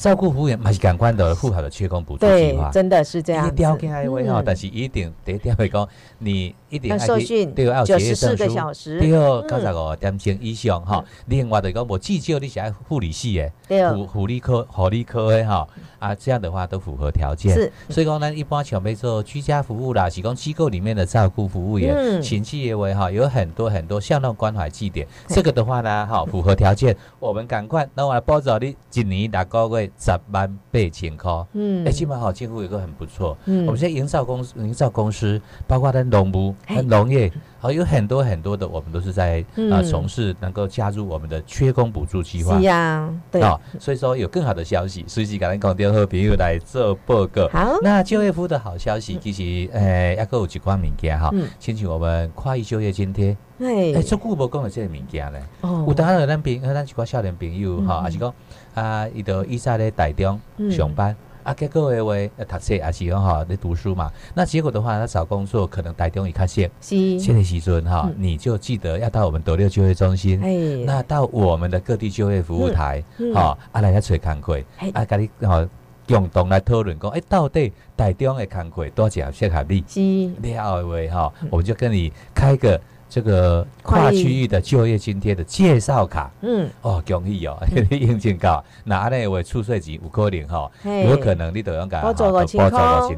[0.00, 3.46] 照顾服务员嘛是感官的符合的缺工补助计划，真的是这样。
[3.46, 5.86] 一条件还会哈，但是一定得一点会讲，
[6.16, 11.04] 你一定要受训，对，要九十四个小时，对，九十五点钟以上哈。
[11.26, 15.68] 另外就讲无至少你是爱护理系的，护护理科、护理科的哈。
[15.98, 17.70] 啊，这样的话都符合条件，是。
[17.90, 37.32] 所以讲呢，一般像比做居家服务啦，是讲机构里面的照顾服务员，请企业为哈，有很多很多像那种关怀祭点，这个的话呢，哈，符合条件，我们赶快，那我来报助你，一年六个月十万八千块，嗯，哎，起码好，几乎有个很不错，嗯，我们现在营造公司，营造公司，包括咱农务、农业。
[37.60, 42.56] 好，有很多很多的，我们都是在啊从事能够加入我们的缺工补助计划。
[42.56, 43.42] 是呀，对。
[43.42, 47.46] 啊，所以说有更好的消息，随时赶紧讲电话朋友来做报告。
[47.48, 53.36] 好，那就业服务的好消息，其实诶，一个有几款物件哈，先请我们跨域就业津贴。
[53.58, 58.32] 哎，做久无讲的这个物件咧，有当然咱朋，咱一寡少年朋友哈，还是讲
[58.72, 61.14] 啊，伊都伊在咧台中上班。
[61.42, 64.10] 啊，结果诶话，读册也是讲哈，在读书嘛。
[64.34, 73.02] 那结果的话，他找工作可能台中一较县，是，现在时阵哈，你就记得要到我们斗六就业中心，哎，那到我们的各地就业服务台，
[73.34, 75.66] 哈，啊来遐找工课，啊，甲你哈
[76.06, 79.84] 共同来讨论讲，哎，到底台中的工课多少适合你？
[79.86, 80.00] 是，
[80.42, 82.80] 了话哈，我们就跟你开个。
[83.10, 87.58] 这个跨区域的就业津贴的介绍卡，嗯，哦，恭喜哦，
[87.90, 92.60] 应征到，那安尼为出税级有可能哈，有可能你都用个包做个情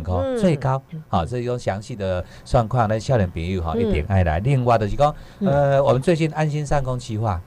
[0.03, 4.39] 况，最高，好，这种详细的状况呢，少年朋友哈一定爱来。
[4.39, 7.39] 另外就是讲，呃，我们最近安心上工计划。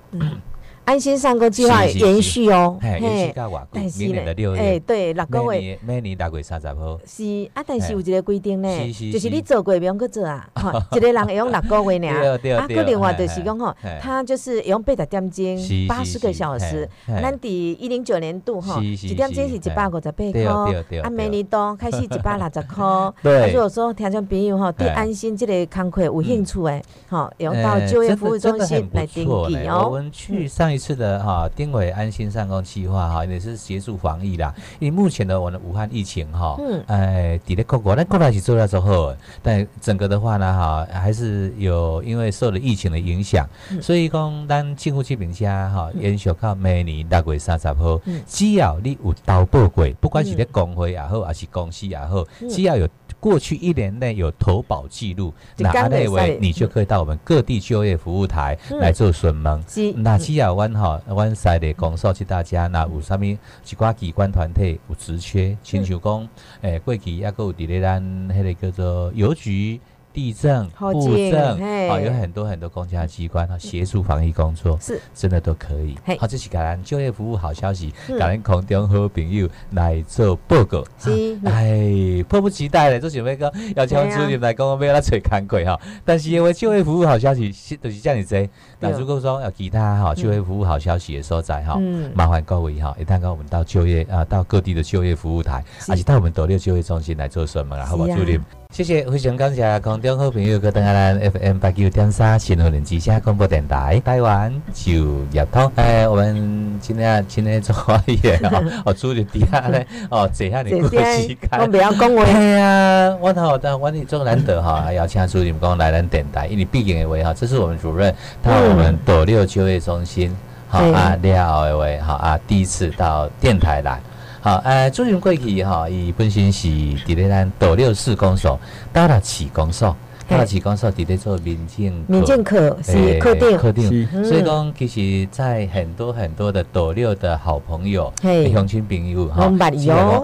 [0.85, 6.99] 安心上工计划延续哦，延续到外国，明年的六月，哎，对，六个月，每年六月三十号。
[7.07, 8.69] 是啊，但是有一个规定呢，
[9.11, 10.47] 就是你做过不用去做啊，
[10.93, 12.07] 一个人会用六个月呢，
[12.55, 22.85] 啊，个另外就是讲吼，他就是用八十点钟，八十个小时，咱伫一零九年度吼，一点钟是一百五十八块，啊，每年度开始一百六十块。
[23.23, 29.89] 对，如果说听众朋友吼，对安心这个工课有兴趣诶，好，用到就业服务中心来登记哦。
[29.89, 30.74] 我们去上。
[30.75, 34.53] 一次的哈，丁伟安心上工计划哈，也是协助防疫啦。
[34.79, 43.49] 因为目前的我们武汉疫情哈，嗯，哎，抵的各国，但国内是做了之后，但整个的话呢哈，还是有因为受了疫情的影响，
[43.81, 52.85] 所以讲咱政府这边家哈，延续到每年六月三十号，只要你有投报过，不管是咧工会也好，还是公司也好，只要有。
[53.25, 59.63] 过去一年内有投保记录，那那位你就可以到我们各地就业服务台来做询问。
[59.95, 63.37] 那基亚湾哈湾赛的公诉去大家，那有啥物一
[63.75, 66.29] 寡机关团体有职缺，请求讲，
[66.61, 69.81] 诶，过去也有伫咧咱迄个叫做邮局。
[70.15, 75.97] 地震、户政，啊，有很多很多公家机关啊，协助防疫工作，是真的都可以。
[76.17, 80.85] 好，这是感恩就业服务好消息，感恩空中好朋友来做报告。
[80.97, 85.77] 是，哎，迫不及待嘞，做准备讲要请主任来讲，我们要来找工课哈。
[86.05, 88.49] 但是因为就业服务好消息，就是这样子。
[88.79, 91.77] 那如果说有其他哈就业服务好消息的所在哈，
[92.13, 97.85] 麻烦各位哈，一旦跟我们到就业啊，到各地的就业服务台，而且到我们斗六就业中心来做什么啊？
[97.85, 98.41] 好吧，主任。
[98.75, 104.91] 谢谢，非常感谢空中好朋友，跟登下咱 FM 八九点三新闻联之声广播电台，台湾就
[105.31, 105.71] 业通。
[105.75, 111.37] 哎，我们今天今天做话业 哦，哦，主任底下咧哦，坐下你过时间。
[111.57, 112.23] 我不要讲话。
[112.25, 120.35] 哎呀，我头但我你做难得哈， 邀请主任讲来咱电台，因为毕竟的话哈，这是我们主任到我们斗六就业中心，
[120.67, 124.01] 好啊，廖的话好啊，第一次到电台来。
[124.45, 128.59] 好，呃，朱云贵去哈，伊本身是伫咧咱斗六市公所，
[128.93, 129.95] 到了市公所。
[130.27, 138.11] 他的启光少伫咧做民政民政课是课定课定，所以讲其实，在很多很多的斗六的好朋友、
[138.51, 139.51] 乡亲朋友哈，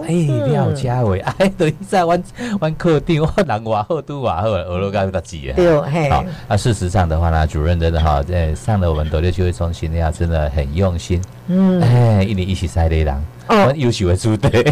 [0.08, 0.12] 哎，
[0.48, 2.20] 廖家伟， 哎，等于在玩
[2.58, 5.54] 玩课定，我人话好都话好，俄罗该不得急啊。
[5.54, 11.22] 对，好，那事实上的话呢，主任真的哈，在上了我们斗六就会中心呀，真的很用心。
[11.46, 13.14] 嗯，哎，一年一起晒的人。
[13.48, 14.64] 哦，优秀的组队，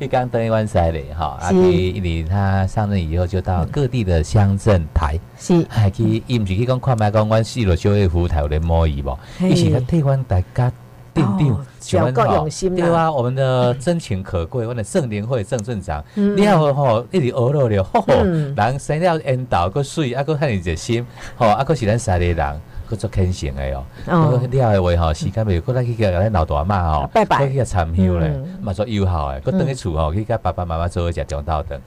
[0.00, 9.18] 一刚登一湾赛嘞哈，啊，第一年他上任以后就到各地的乡镇台，是，还去，伊毋是去讲看卖讲阮四路就业服务台有咧摸伊无？
[9.40, 10.72] 伊是咧替阮大家
[11.12, 22.60] 定定，就够用心对啊，我们的真情可贵，我们的圣联会郑镇长，你好吼，一直学了了，吼，人生了缘投个水，啊，个很热心，吼，啊，个是咱赛的人。
[22.88, 31.80] 去做虔诚的哦，哦，了的话吼，时间未佫来去甲咱老大妈吼，拜拜，去甲参香咧，嘛做友好诶，佫等去厝吼，去甲爸爸妈妈做一食中道顿。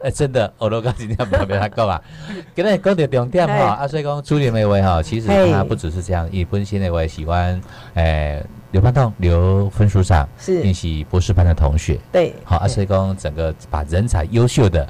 [0.00, 2.02] 诶，真的，我都讲今天特别他讲啊，
[2.56, 7.60] 今日讲到重点吼，啊，所以讲朱连梅位吼，其实他不只是这样，伊本身的我也喜欢，
[7.94, 14.84] 诶，刘班栋刘分数上是，因是博士班的同学，对，好，啊，所以讲整个把人才优秀的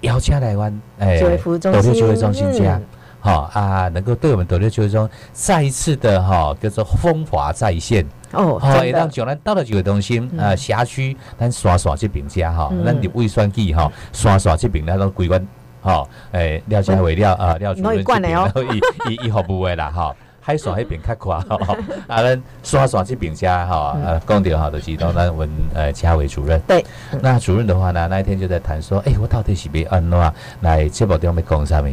[0.00, 2.80] 邀请来湾，诶，就业服务中心，就业中心加。
[3.26, 8.06] 好啊，能够对我们斗六就业中再一次的哈，叫做风华再现。
[8.30, 8.56] 哦。
[8.56, 15.44] 好，也让将来到了这个中心啊，辖区咱刷刷这评价哈，咱的胃酸计哈，刷刷这边那都归关
[15.82, 18.78] 哈，诶，廖家伟廖啊廖主任这边，然后一
[19.10, 21.58] 一一号部位啦哈，海刷那边较快哈，
[22.06, 26.60] 啊，咱刷刷这评价哈，呃，讲到哈就是当咱问呃家伟主任。
[26.60, 26.84] 对，
[27.20, 31.86] 那主任的话呢，那一天就在谈说，哎，我到底是要安怎来节目中要讲啥物？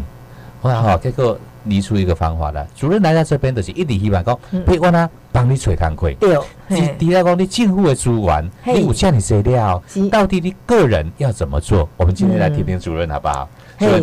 [0.63, 6.11] 哇好，结果拟出一个方法来，主任来到这边就是一直希望讲，别我呢帮你找工课。
[6.19, 6.37] 对，
[6.69, 11.87] 第第二讲你政府的资源，你有这样的资料，到底你个人要怎么做？
[11.97, 13.47] 我们今天来听听主任好不好？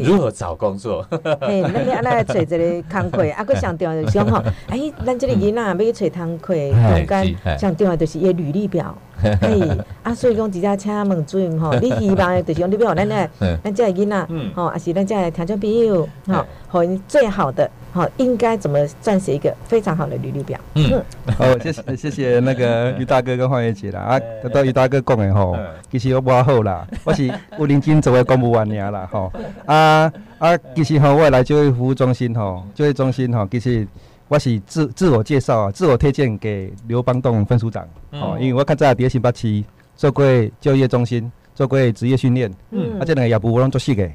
[0.03, 1.07] 如何找工作？
[1.40, 8.97] 嘿，那你阿来找一个工课，啊，佫上重要就是讲吼， 哎，咱这个囡仔要去找工课，中间上重要就是伊履历表。
[9.23, 9.55] 哎，
[10.03, 13.31] 啊，所以讲直接请问主任吼，你希望就是讲你要咱的，
[13.62, 20.59] 咱这个囡仔，吼，还是咱这个听众朋友，吼，和最好的，好，应该怎么撰写一个非常好的履历表？
[20.74, 21.03] 嗯，
[21.37, 25.57] 好，谢谢谢谢那个 于大哥跟黄月姐啦，啊，得到于大哥讲的吼，
[25.90, 27.26] 其实我无好啦， 我是
[27.59, 29.33] 有认真做的公务员尔啦，吼，
[29.66, 33.87] 啊啊，其实吼，我来就业服务中心吼，就业中心吼，其实。
[34.33, 39.64] 我是自自我介绍啊，自我推荐给刘邦栋分署长哦，因为我较早伫新北市
[39.96, 40.24] 做过
[40.61, 42.96] 就业中心，做过职业训练，嗯。
[43.00, 44.09] 啊，这两个业务我拢做熟个，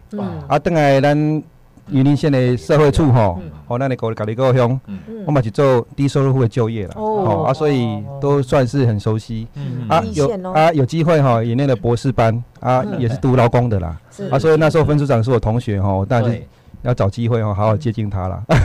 [0.47, 1.43] 啊，等下咱
[1.91, 4.79] 云林县的社会处吼，哦，那你搞搞一个乡，
[5.25, 9.47] 我嘛是做低收入户的就业了，哦，啊，所以都算是很熟悉，
[9.87, 13.99] 啊，有啊，有机会哈，也念了博士班，啊，也是读劳工的啦，
[14.31, 16.39] 啊，所以那时候分组长是我同学哈，当然
[16.81, 18.43] 要找机会哈，好好接近他了。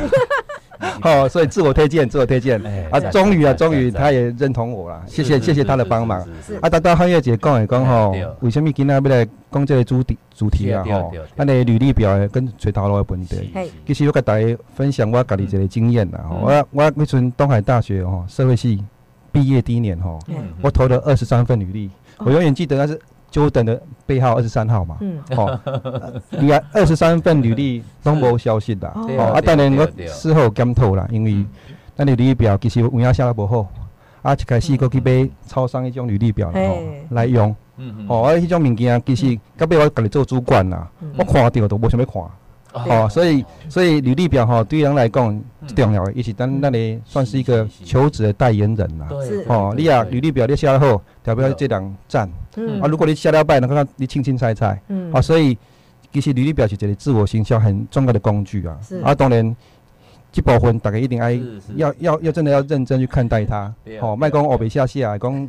[1.01, 6.21] 好， 所以自我推荐，自我推荐啊，终于啊，终于他也认同我了，谢谢谢谢他的帮忙。
[6.61, 10.83] 啊，大到汉月姐讲一讲吼，为什么今天要来讲这个主题主题啊？
[10.91, 13.53] 吼，咱的履历表跟垂头路的问题。
[13.87, 16.25] 其实我跟大家分享我家己一个经验啦。
[16.31, 18.83] 我我那阵东海大学吼社会系
[19.31, 20.19] 毕业第一年吼，
[20.63, 22.99] 我投了二十三份履历，我永远记得那是。
[23.31, 25.59] 就等着背号二十三号嘛，嗯，哦，
[26.31, 31.45] 你看二十三份履历都无消息啦，哦，啊，当然我事后检讨啦，因为
[31.95, 33.69] 咱履历表其实有影写得无好，
[34.23, 36.59] 啊，一开始我去买超商迄种履历表吼
[37.11, 38.07] 来用，嗯嗯。
[38.09, 42.23] 哦，啊，迄种物件其实到尾我家己做主管啦，我看到都无想要看。
[42.73, 45.43] 哦，所以所以履历表哈，对人来讲
[45.75, 49.09] 重要的，也是咱那里算是一个求职的代言人啦。
[49.23, 52.31] 是哦，你啊履历表你写得好，代表这两赞。
[52.57, 54.81] 嗯啊，如果你写了败，那看你清清菜菜。
[54.89, 55.59] 嗯啊，所以
[56.13, 58.79] 其实履历表是一个自我形销很重要的工具啊。
[58.83, 59.57] 是啊，当然
[60.31, 61.41] 这部分大家一定爱
[61.75, 63.75] 要要要真的要认真去看待它。
[64.01, 65.49] 哦，卖讲我别下下，讲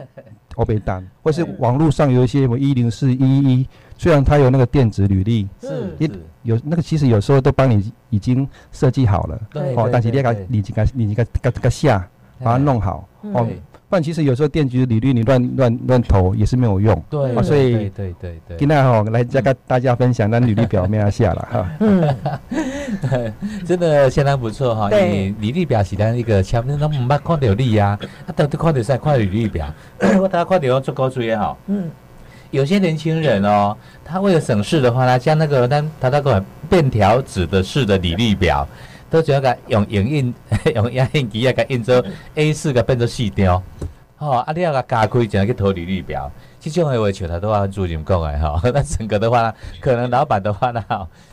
[0.56, 3.68] 我别单，或是 网络上有一些什么一零四一一。
[4.02, 5.96] 虽然它有那个电子履历，是，
[6.42, 12.04] 有那个其实有时候都帮你已经设计好了，对哦，但是你该你该你该该该下
[12.40, 13.48] 把它弄好，哦，
[13.90, 23.34] 不然其实有时候电子履历你乱乱乱投也是没有用，对，所以对对对，今天哈来再跟大家分享那履历表没有下了哈， 嗯，
[23.64, 29.72] 真的相当不错哈，你履历表是咱一个前面都唔捌看到你呀，啊，都都看到晒看履历表，
[30.20, 31.92] 我大家看到做高处也好，嗯。
[32.52, 38.68] 有些年轻人哦，他为了省事的话呢，将那个他他那个便条纸的式的履历表，
[39.10, 40.34] 都只要个用影印
[40.76, 42.04] 用影印机啊，给印做
[42.36, 43.64] A 四个变做四张，
[44.18, 46.32] 哦，啊你要个加开，就去投履历表。
[46.60, 48.62] 这种的话，像他都要主任讲的哈。
[48.72, 50.84] 那整个的话，可能老板的话呢，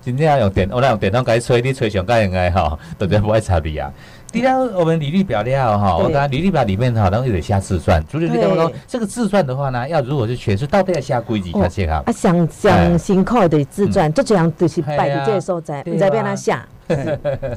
[0.00, 3.92] 真正要用电，我来用电筒给吹，你吹上盖应该哈，都不会差别啊。
[4.30, 8.04] 第二，我们履历表了哈，我刚刚履历表里面哈，然后有点下自传。
[8.06, 12.02] 主任，你刚刚说这个自传的话呢，要如果是全是，到底要下规矩才行哈。
[12.04, 16.66] 啊，想想辛苦的自传，就这样就是摆在这个所在，你再变他下。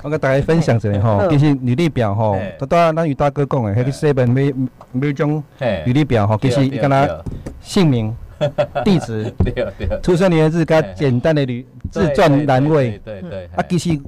[0.01, 4.53] 我跟大家分享一下哈，其实履历表哈，都当咱与大哥讲的，那个四本每
[4.93, 5.43] 每种
[5.85, 7.05] 履历表哈，其实跟他
[7.61, 8.15] 姓名、
[8.85, 9.33] 地址、
[10.01, 13.99] 出生年月日，加简单的履自传栏位，对对，啊，其实。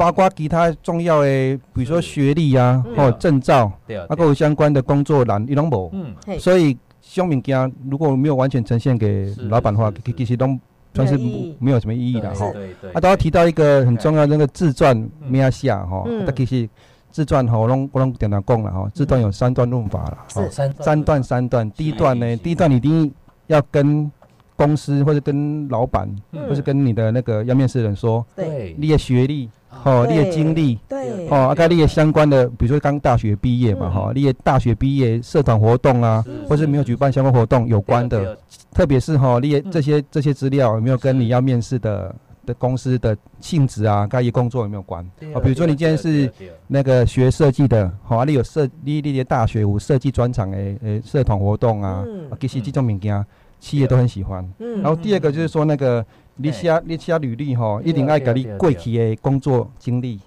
[0.00, 1.28] 包括其他重要的，
[1.74, 3.70] 比如说学历啊，或证照，
[4.08, 5.90] 啊，各有相关的工作栏，伊拢无。
[5.92, 10.58] 嗯，所以小物件如果没有完全呈现给老板的话，其实拢
[10.94, 11.18] 算是
[11.58, 12.50] 没有什么意义的哈。
[12.50, 12.90] 对对。
[12.92, 16.02] 啊，都要提到一个很重要那个自传，咩啊下哈？
[16.06, 16.26] 嗯。
[16.34, 16.66] 其实
[17.10, 18.90] 自传哈，我拢我拢点点讲了哈。
[18.94, 20.18] 自传有三段论法了。
[20.28, 21.70] 是三三段三段。
[21.72, 23.12] 第一段呢，第一段你一定
[23.48, 24.10] 要跟
[24.56, 26.08] 公司或者跟老板，
[26.48, 29.50] 或是跟你的那个要面试的人说，对，你的学历。
[29.84, 38.36] 哦，你的经历，对，哦，啊，跟你的相关的，比如说刚大学毕业嘛，哈，你的大学毕业社团活动啊，或是没有举办相关活动有关的，
[38.74, 45.02] 特别是哈，你的这些这些资料有没有跟你要面试的的公司的性质啊，该一工作有没有关？
[45.34, 46.30] 啊，比如说你今天是
[46.66, 52.04] 那个学设计的，好，你有设你你的大学有设计专场的诶社团活动啊，
[52.40, 53.24] 其实这种物件
[53.60, 54.46] 企业都很喜欢。
[54.82, 56.04] 然后第二个就是说那个。
[56.42, 60.18] 你写你写履历吼，一定爱甲你过去的工作经历。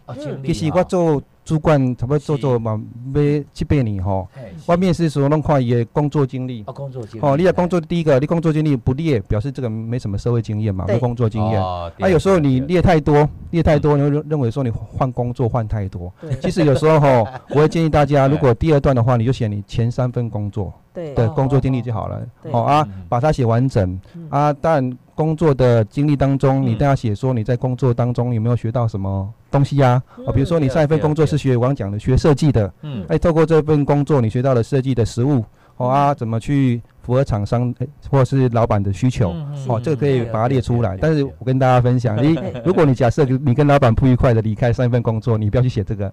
[0.45, 2.82] 其实我做主管差不多做做嘛，
[3.13, 3.21] 要
[3.52, 4.28] 七八年吼。
[4.65, 6.63] 我面试时候拢看伊的工作经历。
[6.67, 7.26] 哦，工作经历。
[7.26, 11.62] 哦，你的工作第一个，你工作经历不列，表示这个没什么社会经验嘛，没工作经验。
[11.62, 11.91] 哦。
[11.99, 16.13] 啊，有时候你列太多，列太多，你会认为说你换工作换太多。
[16.41, 20.71] 其实有时候吼， 我会建议大家，如果第二段的话，你就写你前三份工作。
[21.15, 22.21] 的工作经历就好了，
[22.52, 23.99] 好啊，把它写完整
[24.30, 24.54] 啊。
[24.62, 30.02] 但工作的经历当中，你都要写说你在工作当中有没有学到什么东西呀？
[30.25, 35.44] 啊，比如说你上一份工作是学我讲的学设计的，嗯，哎，透过这份工作你学到了设计的实物，
[35.84, 36.81] 好啊，怎么去？
[37.04, 37.75] 符合厂商
[38.10, 39.36] 或者是老板的需求，
[39.67, 40.98] 哦，这个可以把它列出来。
[41.02, 46.10] 但是我跟大家分享，你 如果你假设你跟老板不愉快的离开上一份工作，你不要去写这个，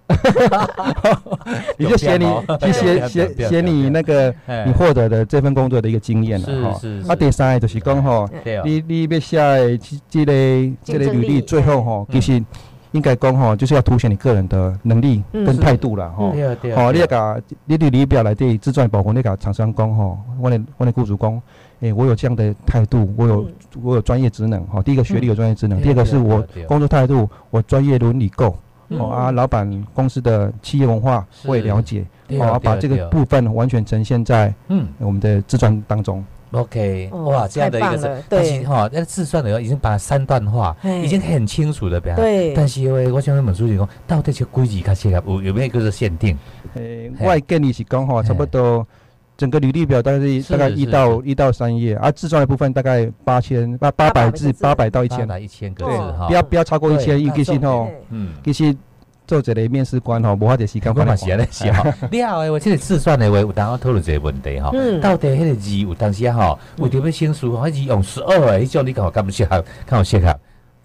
[1.78, 2.26] 你就写你
[2.60, 4.34] 去写写写你那个
[4.66, 6.80] 你获得的这份工作的一个经验了哈。
[7.06, 8.28] 啊，第三就是讲哈，
[8.64, 12.44] 你你要写的这个这个履历最后哈，其实。
[12.92, 16.34] 应该讲吼，就是要凸显你个人的能力跟态度啦吼。
[16.74, 21.42] 好，你要甲你履历表来对自传保护，你甲厂商讲吼，我的我的雇主讲，
[21.80, 23.48] 诶，我有这样的态度，我有
[23.82, 24.82] 我有专业职能哈。
[24.82, 28.56] 第一个学历有专业职能，第二个是我工作态度，我专业伦理够。
[28.98, 32.04] 哦啊，老板公司的企业文化我也了解，
[32.40, 36.24] 好，把这个部分完全呈现在嗯我们的自传当中。
[36.52, 42.16] OK，哇，这样的一个，但是哈，那个自算的已经把它三段化，已经很清楚的表。
[42.16, 42.52] 对。
[42.54, 46.36] 但是因为我想问书记讲，到底是规矩卡适合有有没有一个限定？
[46.74, 48.86] 诶，我建议是讲哈，差不多
[49.36, 55.28] 整个履历表大概是大概一到一到三页，而自传的部分大概八千八八百字，八百到一千。
[55.40, 56.26] 一千个字哈。
[56.26, 57.88] 不要不要超过一千，一个信哦。
[58.10, 58.34] 嗯。
[58.44, 58.76] 其实。
[59.30, 61.88] 做一个面试官吼，无法的时间我嘛是安尼是吼。
[62.10, 64.72] 你好诶，我这个自算的话，有当我讨论一个问题吼。
[65.00, 69.64] 到底迄个字有当时啊吼，为着要先书，迄字用十二诶，迄种你讲敢不适合？
[69.86, 70.36] 看我适合。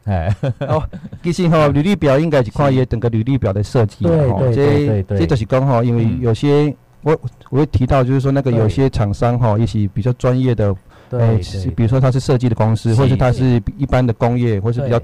[0.04, 0.84] 哎，哦，
[1.24, 4.06] 其实吼，履历表应该是看伊整个履历表的设计。
[4.06, 5.20] 对对对对。
[5.20, 6.72] 这就是讲吼，因为有些
[7.02, 7.18] 我
[7.50, 10.76] 我会提到，就是说那个有些厂商哈，一些比较专业的，
[11.10, 11.42] 对，
[11.76, 15.02] 比如说他是设计的公司，或者他是一般的工业，或是比较。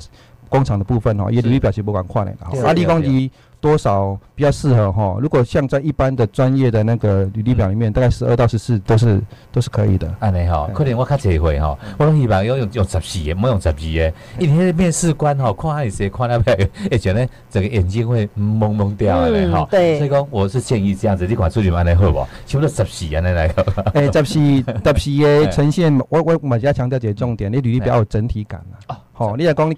[0.51, 2.33] 工厂的部分哦，也履历表其实不管快的，
[2.65, 3.31] 阿力光机
[3.61, 5.17] 多少比较适合哈？
[5.21, 9.21] 如果像在一般的专业的那个履历表里面，大概十二到十四都是
[9.51, 10.13] 都是可以的。
[10.19, 14.13] 安尼哈，可能我较这回哈，我拢希望要用用十四的，莫用十二的。
[14.39, 19.65] 因为面试官哈，看那些看那边，而且呢整个眼睛会蒙蒙掉的哈。
[19.71, 19.97] 对。
[19.99, 22.27] 所以讲，我是建议这样子，你款出去安尼好不？
[22.45, 23.47] 差不多十四安尼来。
[23.93, 28.99] 诶，十四十四的 呈现，我我马家强调几个重点，你履历表有整体感啊。
[29.21, 29.75] 哦，你也讲你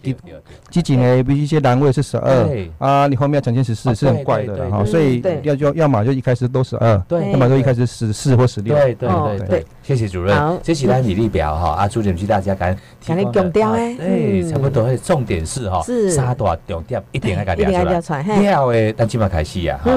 [0.70, 8.74] 基比一些单位是十二啊，你后面要呈现十四是很怪的哈，所以要就要么就一开始都十二，要么就一开始十四或十六。
[8.76, 10.36] 对对对对，谢谢主任。
[10.36, 14.96] 好，这是咱履历表哈，啊，朱点去大家赶赶紧强调诶，对，差不多。
[14.98, 17.70] 重点是哈，三大重点一定要给调
[18.02, 18.24] 出来。
[18.24, 19.92] 了诶，咱即马开始啊，哈，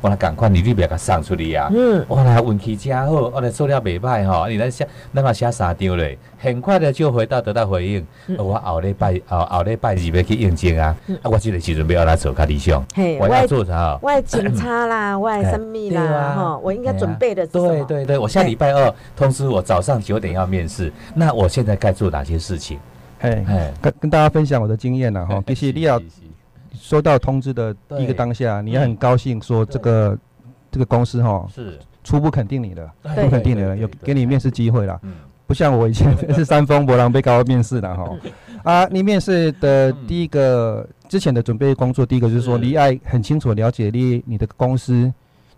[0.00, 1.70] 我来赶快履历表给送出嚟啊。
[1.74, 8.06] 嗯，我来运气真好，我来做了袂歹哈，你来写，咱嘛写三张嘞，很快的就回到得到回应，
[8.38, 10.96] 我后礼拜后后礼拜二要去应征啊！
[11.22, 12.84] 啊，我这个时阵要来做较理想。
[13.20, 13.98] 我要做啥？
[14.02, 17.46] 我检查啦， 我生命啦，哈，我应该准备的。
[17.46, 22.78] 对对对，我下礼拜二通知我早上九点要面试，那我现在该做哪些事情？
[23.18, 23.44] 嘿，
[23.80, 25.42] 跟跟大家分享我的经验了哈。
[25.46, 26.00] 其实你要
[26.72, 30.18] 收到通知的第一个当下，你要很高兴，说这个
[30.70, 35.00] 这个公司哈是初步肯定你的，不肯定你的有给你面试机会了。
[35.46, 38.10] 不像我以前是三丰博朗被高面试的哈，
[38.64, 45.12] 啊，你面试的第一个之前的准备工作，第一个就是说你爱很清楚了解你你的公司，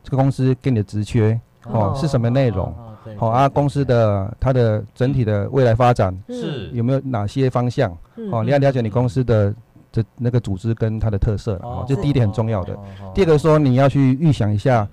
[0.05, 2.71] 这个公司给你的职缺哦是什么内容，
[3.17, 6.69] 好啊，公司的它的整体的未来发展是。
[6.75, 7.91] 有没有哪些方向，
[8.31, 9.55] 哦，你要了解你公司的
[9.91, 12.79] 这那个组织跟它的特色哦，这第一点很重要的。
[13.15, 14.87] 第二个说你要去预想一下，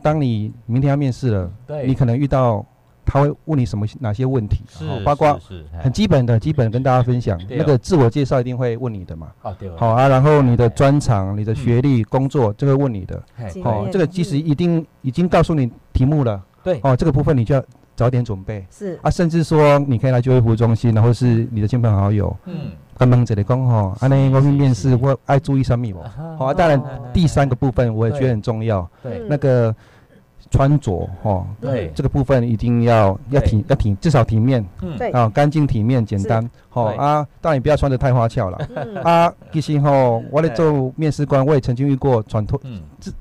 [0.00, 1.50] 当你明天要面试了，
[1.84, 2.64] 你可能遇到。
[3.04, 4.62] 他会问你什么哪些问题？
[4.68, 5.38] 是，包括
[5.82, 7.40] 很基本的，基本跟大家分享。
[7.48, 9.32] 那个自我介绍一定会问你的嘛？
[9.76, 13.20] 好啊，然后你的专长、你的学历、工作，这个问你的。
[13.64, 16.40] 好，这个其实一定已经告诉你题目了。
[16.62, 16.78] 对。
[16.84, 17.64] 哦，这个部分你就要
[17.96, 18.64] 早点准备。
[18.70, 18.98] 是。
[19.02, 22.36] 啊，甚至说你可以来就业服务中心，然后是你的亲朋好友。
[22.44, 22.72] 嗯。
[22.96, 26.02] 跟蒙这里讲哈，安尼我去面试，我爱注意什么不？
[26.38, 26.80] 好，当然
[27.12, 28.88] 第三个部分我也觉得很重要。
[29.02, 29.22] 对。
[29.28, 29.74] 那个。
[30.50, 31.90] 穿着哈，对。
[31.94, 35.10] 这个部分一定要要体要体至少体面，嗯，对。
[35.12, 38.58] 啊，干净体面简单，好啊，当然不要穿的太花俏了，
[39.04, 39.90] 啊，其实哈，
[40.30, 42.60] 我来做面试官，我也曾经遇过穿脱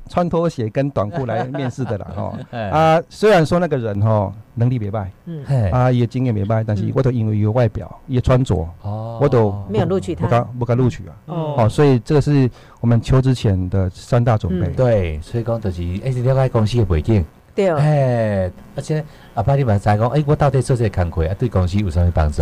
[0.10, 12.50] 穿拖鞋跟短裤来面试的啦， 哦啊，虽然说那个人哈能力没败，嗯，啊也经验没败，但是我都因为有外表，也穿着，哦，我都没有录取他，不敢不敢录取啊，哦，所以这个是
[12.82, 17.24] 我们求职前的三大准备，对，所以讲就是一直了解公司的背景。
[17.56, 19.04] 对，哎，而且
[19.34, 22.42] 阿爸你嘛知讲，哎，我到底做这个工作啊，对公司有什么帮助？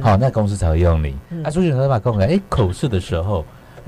[0.00, 1.14] 好，那公司才会用你。
[1.42, 3.44] 啊，朱先生嘛讲诶，哎，口试的时候，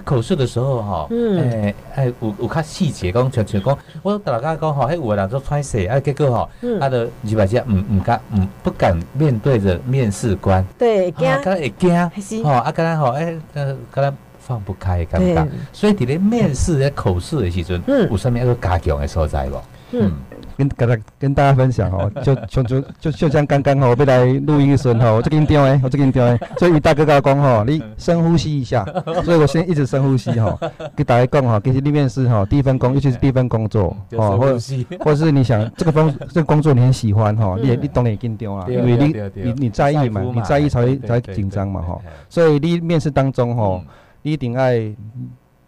[0.07, 6.49] 口试的时候哈，哎哎，有有较细节讲，像像讲，我大家讲吼，迄，有人做穿鞋，啊，结果哈，
[6.81, 19.61] 他的几百只唔唔敢唔不敢面对着面试官，对，惊，会惊，吼，啊，刚刚吼，哎，呃，刚刚放不开，感觉，所以伫咧面试咧口试的时阵，有啥物一个加强的所在无？
[19.91, 20.13] 嗯。
[20.57, 26.41] 跟跟他跟大家分享哦，就就就就就像刚刚吼，我来录音的时候，我就给你调诶，我就给你调诶。
[26.59, 28.85] 所以于大哥跟我讲吼，你深呼吸一下。
[29.25, 30.59] 所以我先一直深呼吸吼，
[30.97, 34.59] 给大家讲吼，其实你面试吼，第一份工，尤其是第一份工作哦，或者
[35.01, 42.01] 或者是你想这个工这个工作你很喜欢吼，你你当然给你调啊，因为你你你在意嘛，你在意才会才会紧张嘛吼。
[42.29, 43.83] 所以你面试当中吼，
[44.23, 44.91] 你一定爱，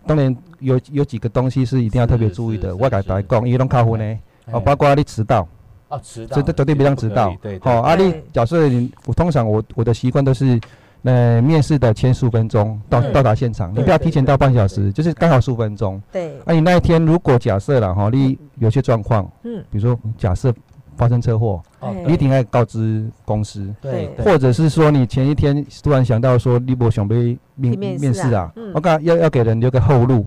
[0.07, 2.74] 当然有有几个东西是一定要特别注意的。
[2.74, 4.18] 我给大家讲，因为拢客户呢。
[4.51, 5.46] 哦，包括你迟到，
[5.88, 7.34] 哦，迟到，这绝对不让迟到。
[7.42, 10.59] 对，好，阿丽，假设你，我通常我我的习惯都是，
[11.03, 16.01] 呃，面试的前十五分钟到到达现场，你不要提前到半小时，就是刚好十五分钟。
[16.11, 20.53] 对，那你那一天如果假设了哈，你有些状况，嗯，比如说假设
[20.96, 23.72] 发生车祸，哦，你一定要告知公司。
[23.80, 30.26] 对，或者是说你前一天突然想到说你不想被面面试啊，我讲要要给人留个后路。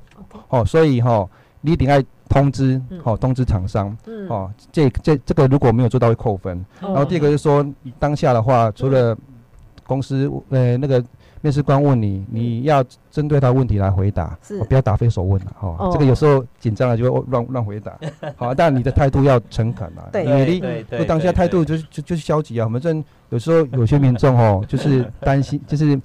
[0.50, 1.28] 哦，所以哈，
[1.62, 2.02] 你一定要。
[2.32, 3.96] 通知，好，通知厂商，
[4.30, 6.66] 哦，这这这个如果没有做到会扣分。
[6.80, 7.66] 然后第二个是说，
[8.00, 9.16] 当下的话，除了
[9.86, 11.04] 公司呃那个
[11.42, 14.38] 面试官问你，你要针对他问题来回答，
[14.70, 15.90] 不要答非所问了，哦。
[15.92, 18.00] 这个有时候紧张了就会乱乱回答，
[18.38, 20.64] 好， 但你的态度要诚恳啊，对，你
[20.98, 22.64] 你当下态度就是就就是消极啊。
[22.64, 22.96] 我们这
[23.30, 26.00] 有时候有些民众哦， 就是担心，就是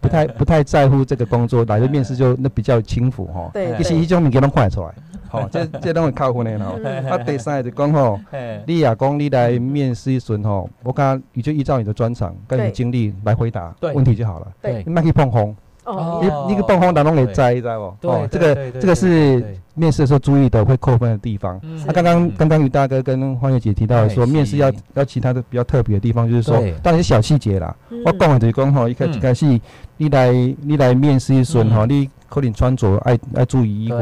[0.00, 3.50] 不太不太在乎这个工作，来的面试就那比较轻浮哈。
[3.52, 4.94] 对，一些一种物件拢快出来。
[5.34, 6.78] 哦，这这拢会扣分的吼。
[7.10, 8.20] 啊，第三个就讲吼，
[8.66, 14.46] 你也讲你来面试时吼，我讲你就依照你的专长跟你经历来回答问题就好了。
[14.62, 15.54] 对，你莫去碰风。
[15.84, 18.08] 哦，你你去碰风，大拢会栽，知道不？
[18.08, 21.60] 哦，这个这个是面试的时候注意的会扣分的地方。
[21.86, 27.76] 那刚刚刚刚于大哥跟欢月姐提到说，面试要要其他的比较特别的地方，就是说，当然是小细节啦。
[28.06, 29.60] 我讲的就是讲吼，一开一开始
[29.98, 30.32] 你来
[30.62, 32.08] 你来面试时吼，你。
[32.34, 33.96] 可能穿着爱爱注意衣服，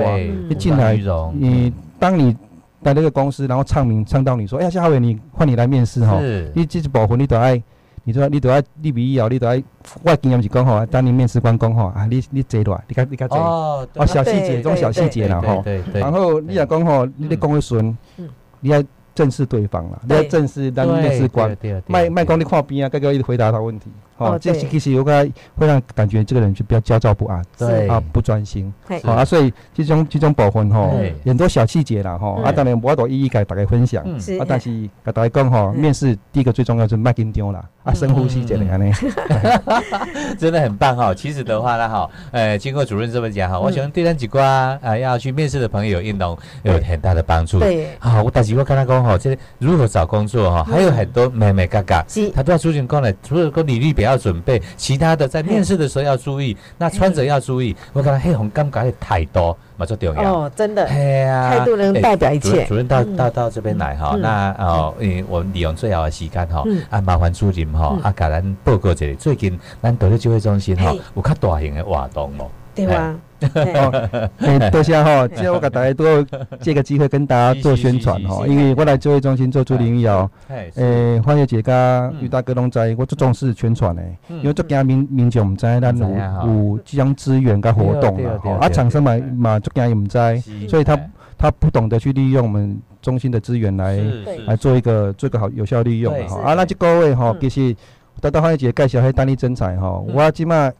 [0.48, 0.96] 你进来，
[1.34, 2.34] 你当你
[2.82, 6.18] 在那个公司，然后唱名唱到你说，哎呀，夏伟，你换你来面试哈，
[6.54, 7.62] 你这是保护你都爱，
[8.04, 9.62] 你说你都爱立笔哦，你都爱，
[10.02, 15.62] 我经验是讲吼，当你面试官讲吼，啊，你你坐落，你看你看坐，哦，小细节，这种小细节啦吼，
[15.92, 17.94] 然后你也讲吼，你的讲的顺，
[18.60, 18.82] 你要。
[19.14, 21.54] 正视对方啦，你要正视当面试官，
[21.86, 23.90] 卖卖光你看边啊，该个一直回答他问题，
[24.22, 30.94] 好，这其实有个会让感觉这个人就比较焦躁不安，对啊，不专心，好啊，所以这种这种部分吼，
[31.24, 34.70] 很多小细节啦吼，啊，当然我都一一给大家分享，啊，但是
[35.04, 38.92] 给大家讲吼，面试第一个最重要是卖紧张啦，啊，深呼吸，这样呢，
[40.38, 41.12] 真的很棒哈。
[41.14, 44.44] 其实的话呢，哈，呃，经过主任这么讲哈，我想对咱几瓜
[44.80, 48.92] 啊要去面试的朋友，运动有很大的帮助，对，好，我但是我跟他讲。
[49.02, 50.62] 哦，这如何找工作哈？
[50.62, 52.04] 还有很多美美嘎嘎，
[52.34, 53.12] 他都要出现过来。
[53.20, 57.74] 除了说履历表要准备，其他的在面试的时候要注意，那穿着要注意。
[57.92, 60.22] 我讲黑红尴尬的太多，嘛最重要。
[60.22, 62.64] 哦，真的，嘿啊，态度能代表一切。
[62.66, 73.14] 主任到到到这边来哈，那哦，嗯，我利用最好的时间哈，啊，麻烦主任哈，啊，给咱报告一下，最近咱独立就业中心哈，有较大型的活动哦，对吧？
[73.54, 76.24] 哦， 多谢哈，今天我给大家多
[76.60, 80.30] 借个机会跟大家做宣传哈，因为我来就业中心做助理医疗，
[80.74, 86.08] 诶，欢迎姐家于大哥拢在，我最重视宣传的，因为做惊民民众唔知咱有
[86.46, 90.18] 有这种资源跟活动啦，啊，厂商嘛嘛做惊也唔知，
[90.68, 90.98] 所以他
[91.36, 93.98] 他不懂得去利用我们中心的资源来
[94.46, 97.74] 来做一个做一个好有效利用哈，啊，那这各位哈，其实
[98.20, 100.70] 得到欢迎姐介绍迄单立真才哈，我即马。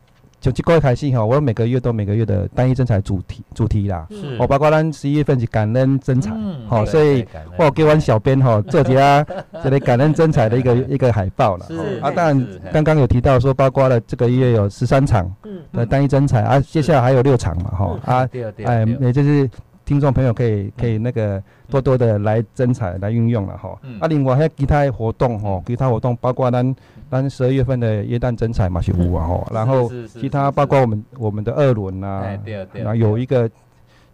[0.43, 4.09] 就这个月开始哈，我每个月都每个月的单一征才主题主题啦，
[4.41, 6.33] 我包括咱十一月份是感恩征才，
[6.69, 7.25] 好，所以
[7.57, 9.25] 我给阮小编哈做几下
[9.63, 11.67] 这类感恩征才的一个 一个海报了。
[12.01, 15.33] 啊，当然刚刚有提到说，包括了这个月有十三场
[15.73, 18.29] 的单一征才啊，接下来还有六场嘛，哈啊，
[18.65, 19.49] 哎，也就是
[19.85, 23.79] 听众朋友可以可以那个多多的来增采来运用了哈。
[24.01, 26.75] 啊，另外还有其他活动哈，其他活动包括咱。
[27.11, 32.39] 咱十二月份的元旦增采嘛是有啊吼，然后其他包括我们我们的二轮呐，
[32.73, 33.43] 然后有一个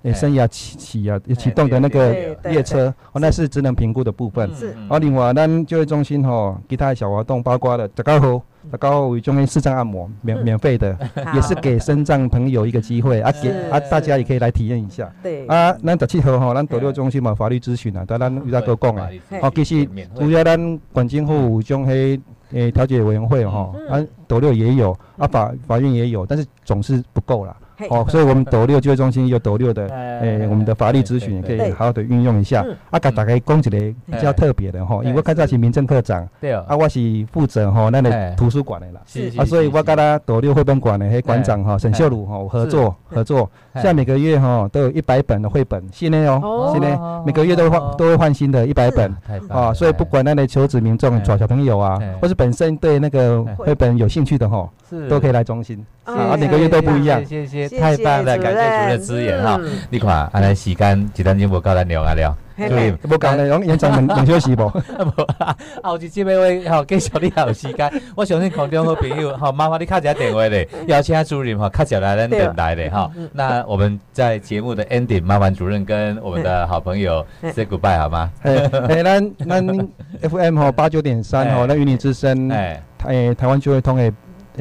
[0.02, 2.12] 诶生涯启启啊启动的那个
[2.42, 4.52] 列车，哦，那是职能评估的部分。
[4.52, 4.76] 是。
[4.88, 10.96] 哦，另外咱就业中心吼，其他小活动包括了十九号，十九号为中心视障按摩，免免费的，
[11.34, 15.10] 也是给身障朋友一个机会啊，给啊大家也可以来体验一下。
[15.22, 15.46] 对。
[15.46, 22.20] 啊，咱十七号吼，咱斗六中心嘛法律咨询啊，但咱遇到哥讲诶，哦，其实主要咱管政府有种迄
[22.52, 27.56] 诶调解委员会吼，啊斗六也有，啊法法院也有，但是总是不够啦。
[27.90, 32.64] 哦，所以我们斗六就业中心有斗六的，诶，我们的法律咨询也可以好好的运用一下。
[32.90, 36.98] 啊，甲大家讲一个比较特别的吼，因为我看早是民政科长，对啊，我是
[37.32, 39.00] 负责吼咱的图书馆的啦，
[39.36, 49.14] 啊，所以我跟他斗六绘本馆的迄馆长哈沈秀茹哈合作合作，现在每个月哈都有一百本的绘本，现在哦，现在每个月都换都会换新的一百本，
[49.48, 54.68] 啊，所以不管那的求职民众、小小朋友啊，或是本身对那个绘本有兴趣的哈，
[55.08, 57.67] 都可以来中心，啊，每个月都不一样，谢谢。
[57.68, 59.60] 太棒了，感谢主任支援哈！
[59.90, 64.66] 你看，安尼时间一等钟无够咱聊啊聊，对，无够咧，用延长两两小时无？
[64.66, 73.10] 无啊，后一节目会吼继续你还有时间，我相信空中好朋友好，麻烦你卡一下电话咧，邀请主任哈，卡起来咱等待咧哈。
[73.32, 78.30] 那我们在节目的 ending，麻烦主任跟我们的好朋友 say goodbye 好吗？
[78.42, 79.88] 哎，咱咱
[80.22, 84.12] FM 吼八九点三吼，那与你之声，哎，台台湾就会通诶。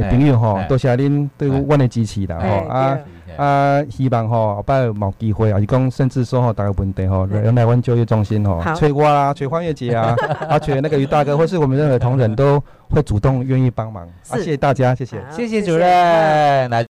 [0.04, 2.98] 朋友吼，多谢恁对阮的支持啦吼啊
[3.38, 3.84] 啊！
[3.90, 10.16] 希望吼后摆有机会，还是讲甚至说吼，大家问题吼，来来阮就业中心吼，催我啦，催方月姐啊，
[10.50, 14.04] 啊催那个于大哥，或是我们任何同仁都会主动愿意帮忙。
[14.30, 16.86] 啊，谢谢大家，谢谢，谢谢主任来。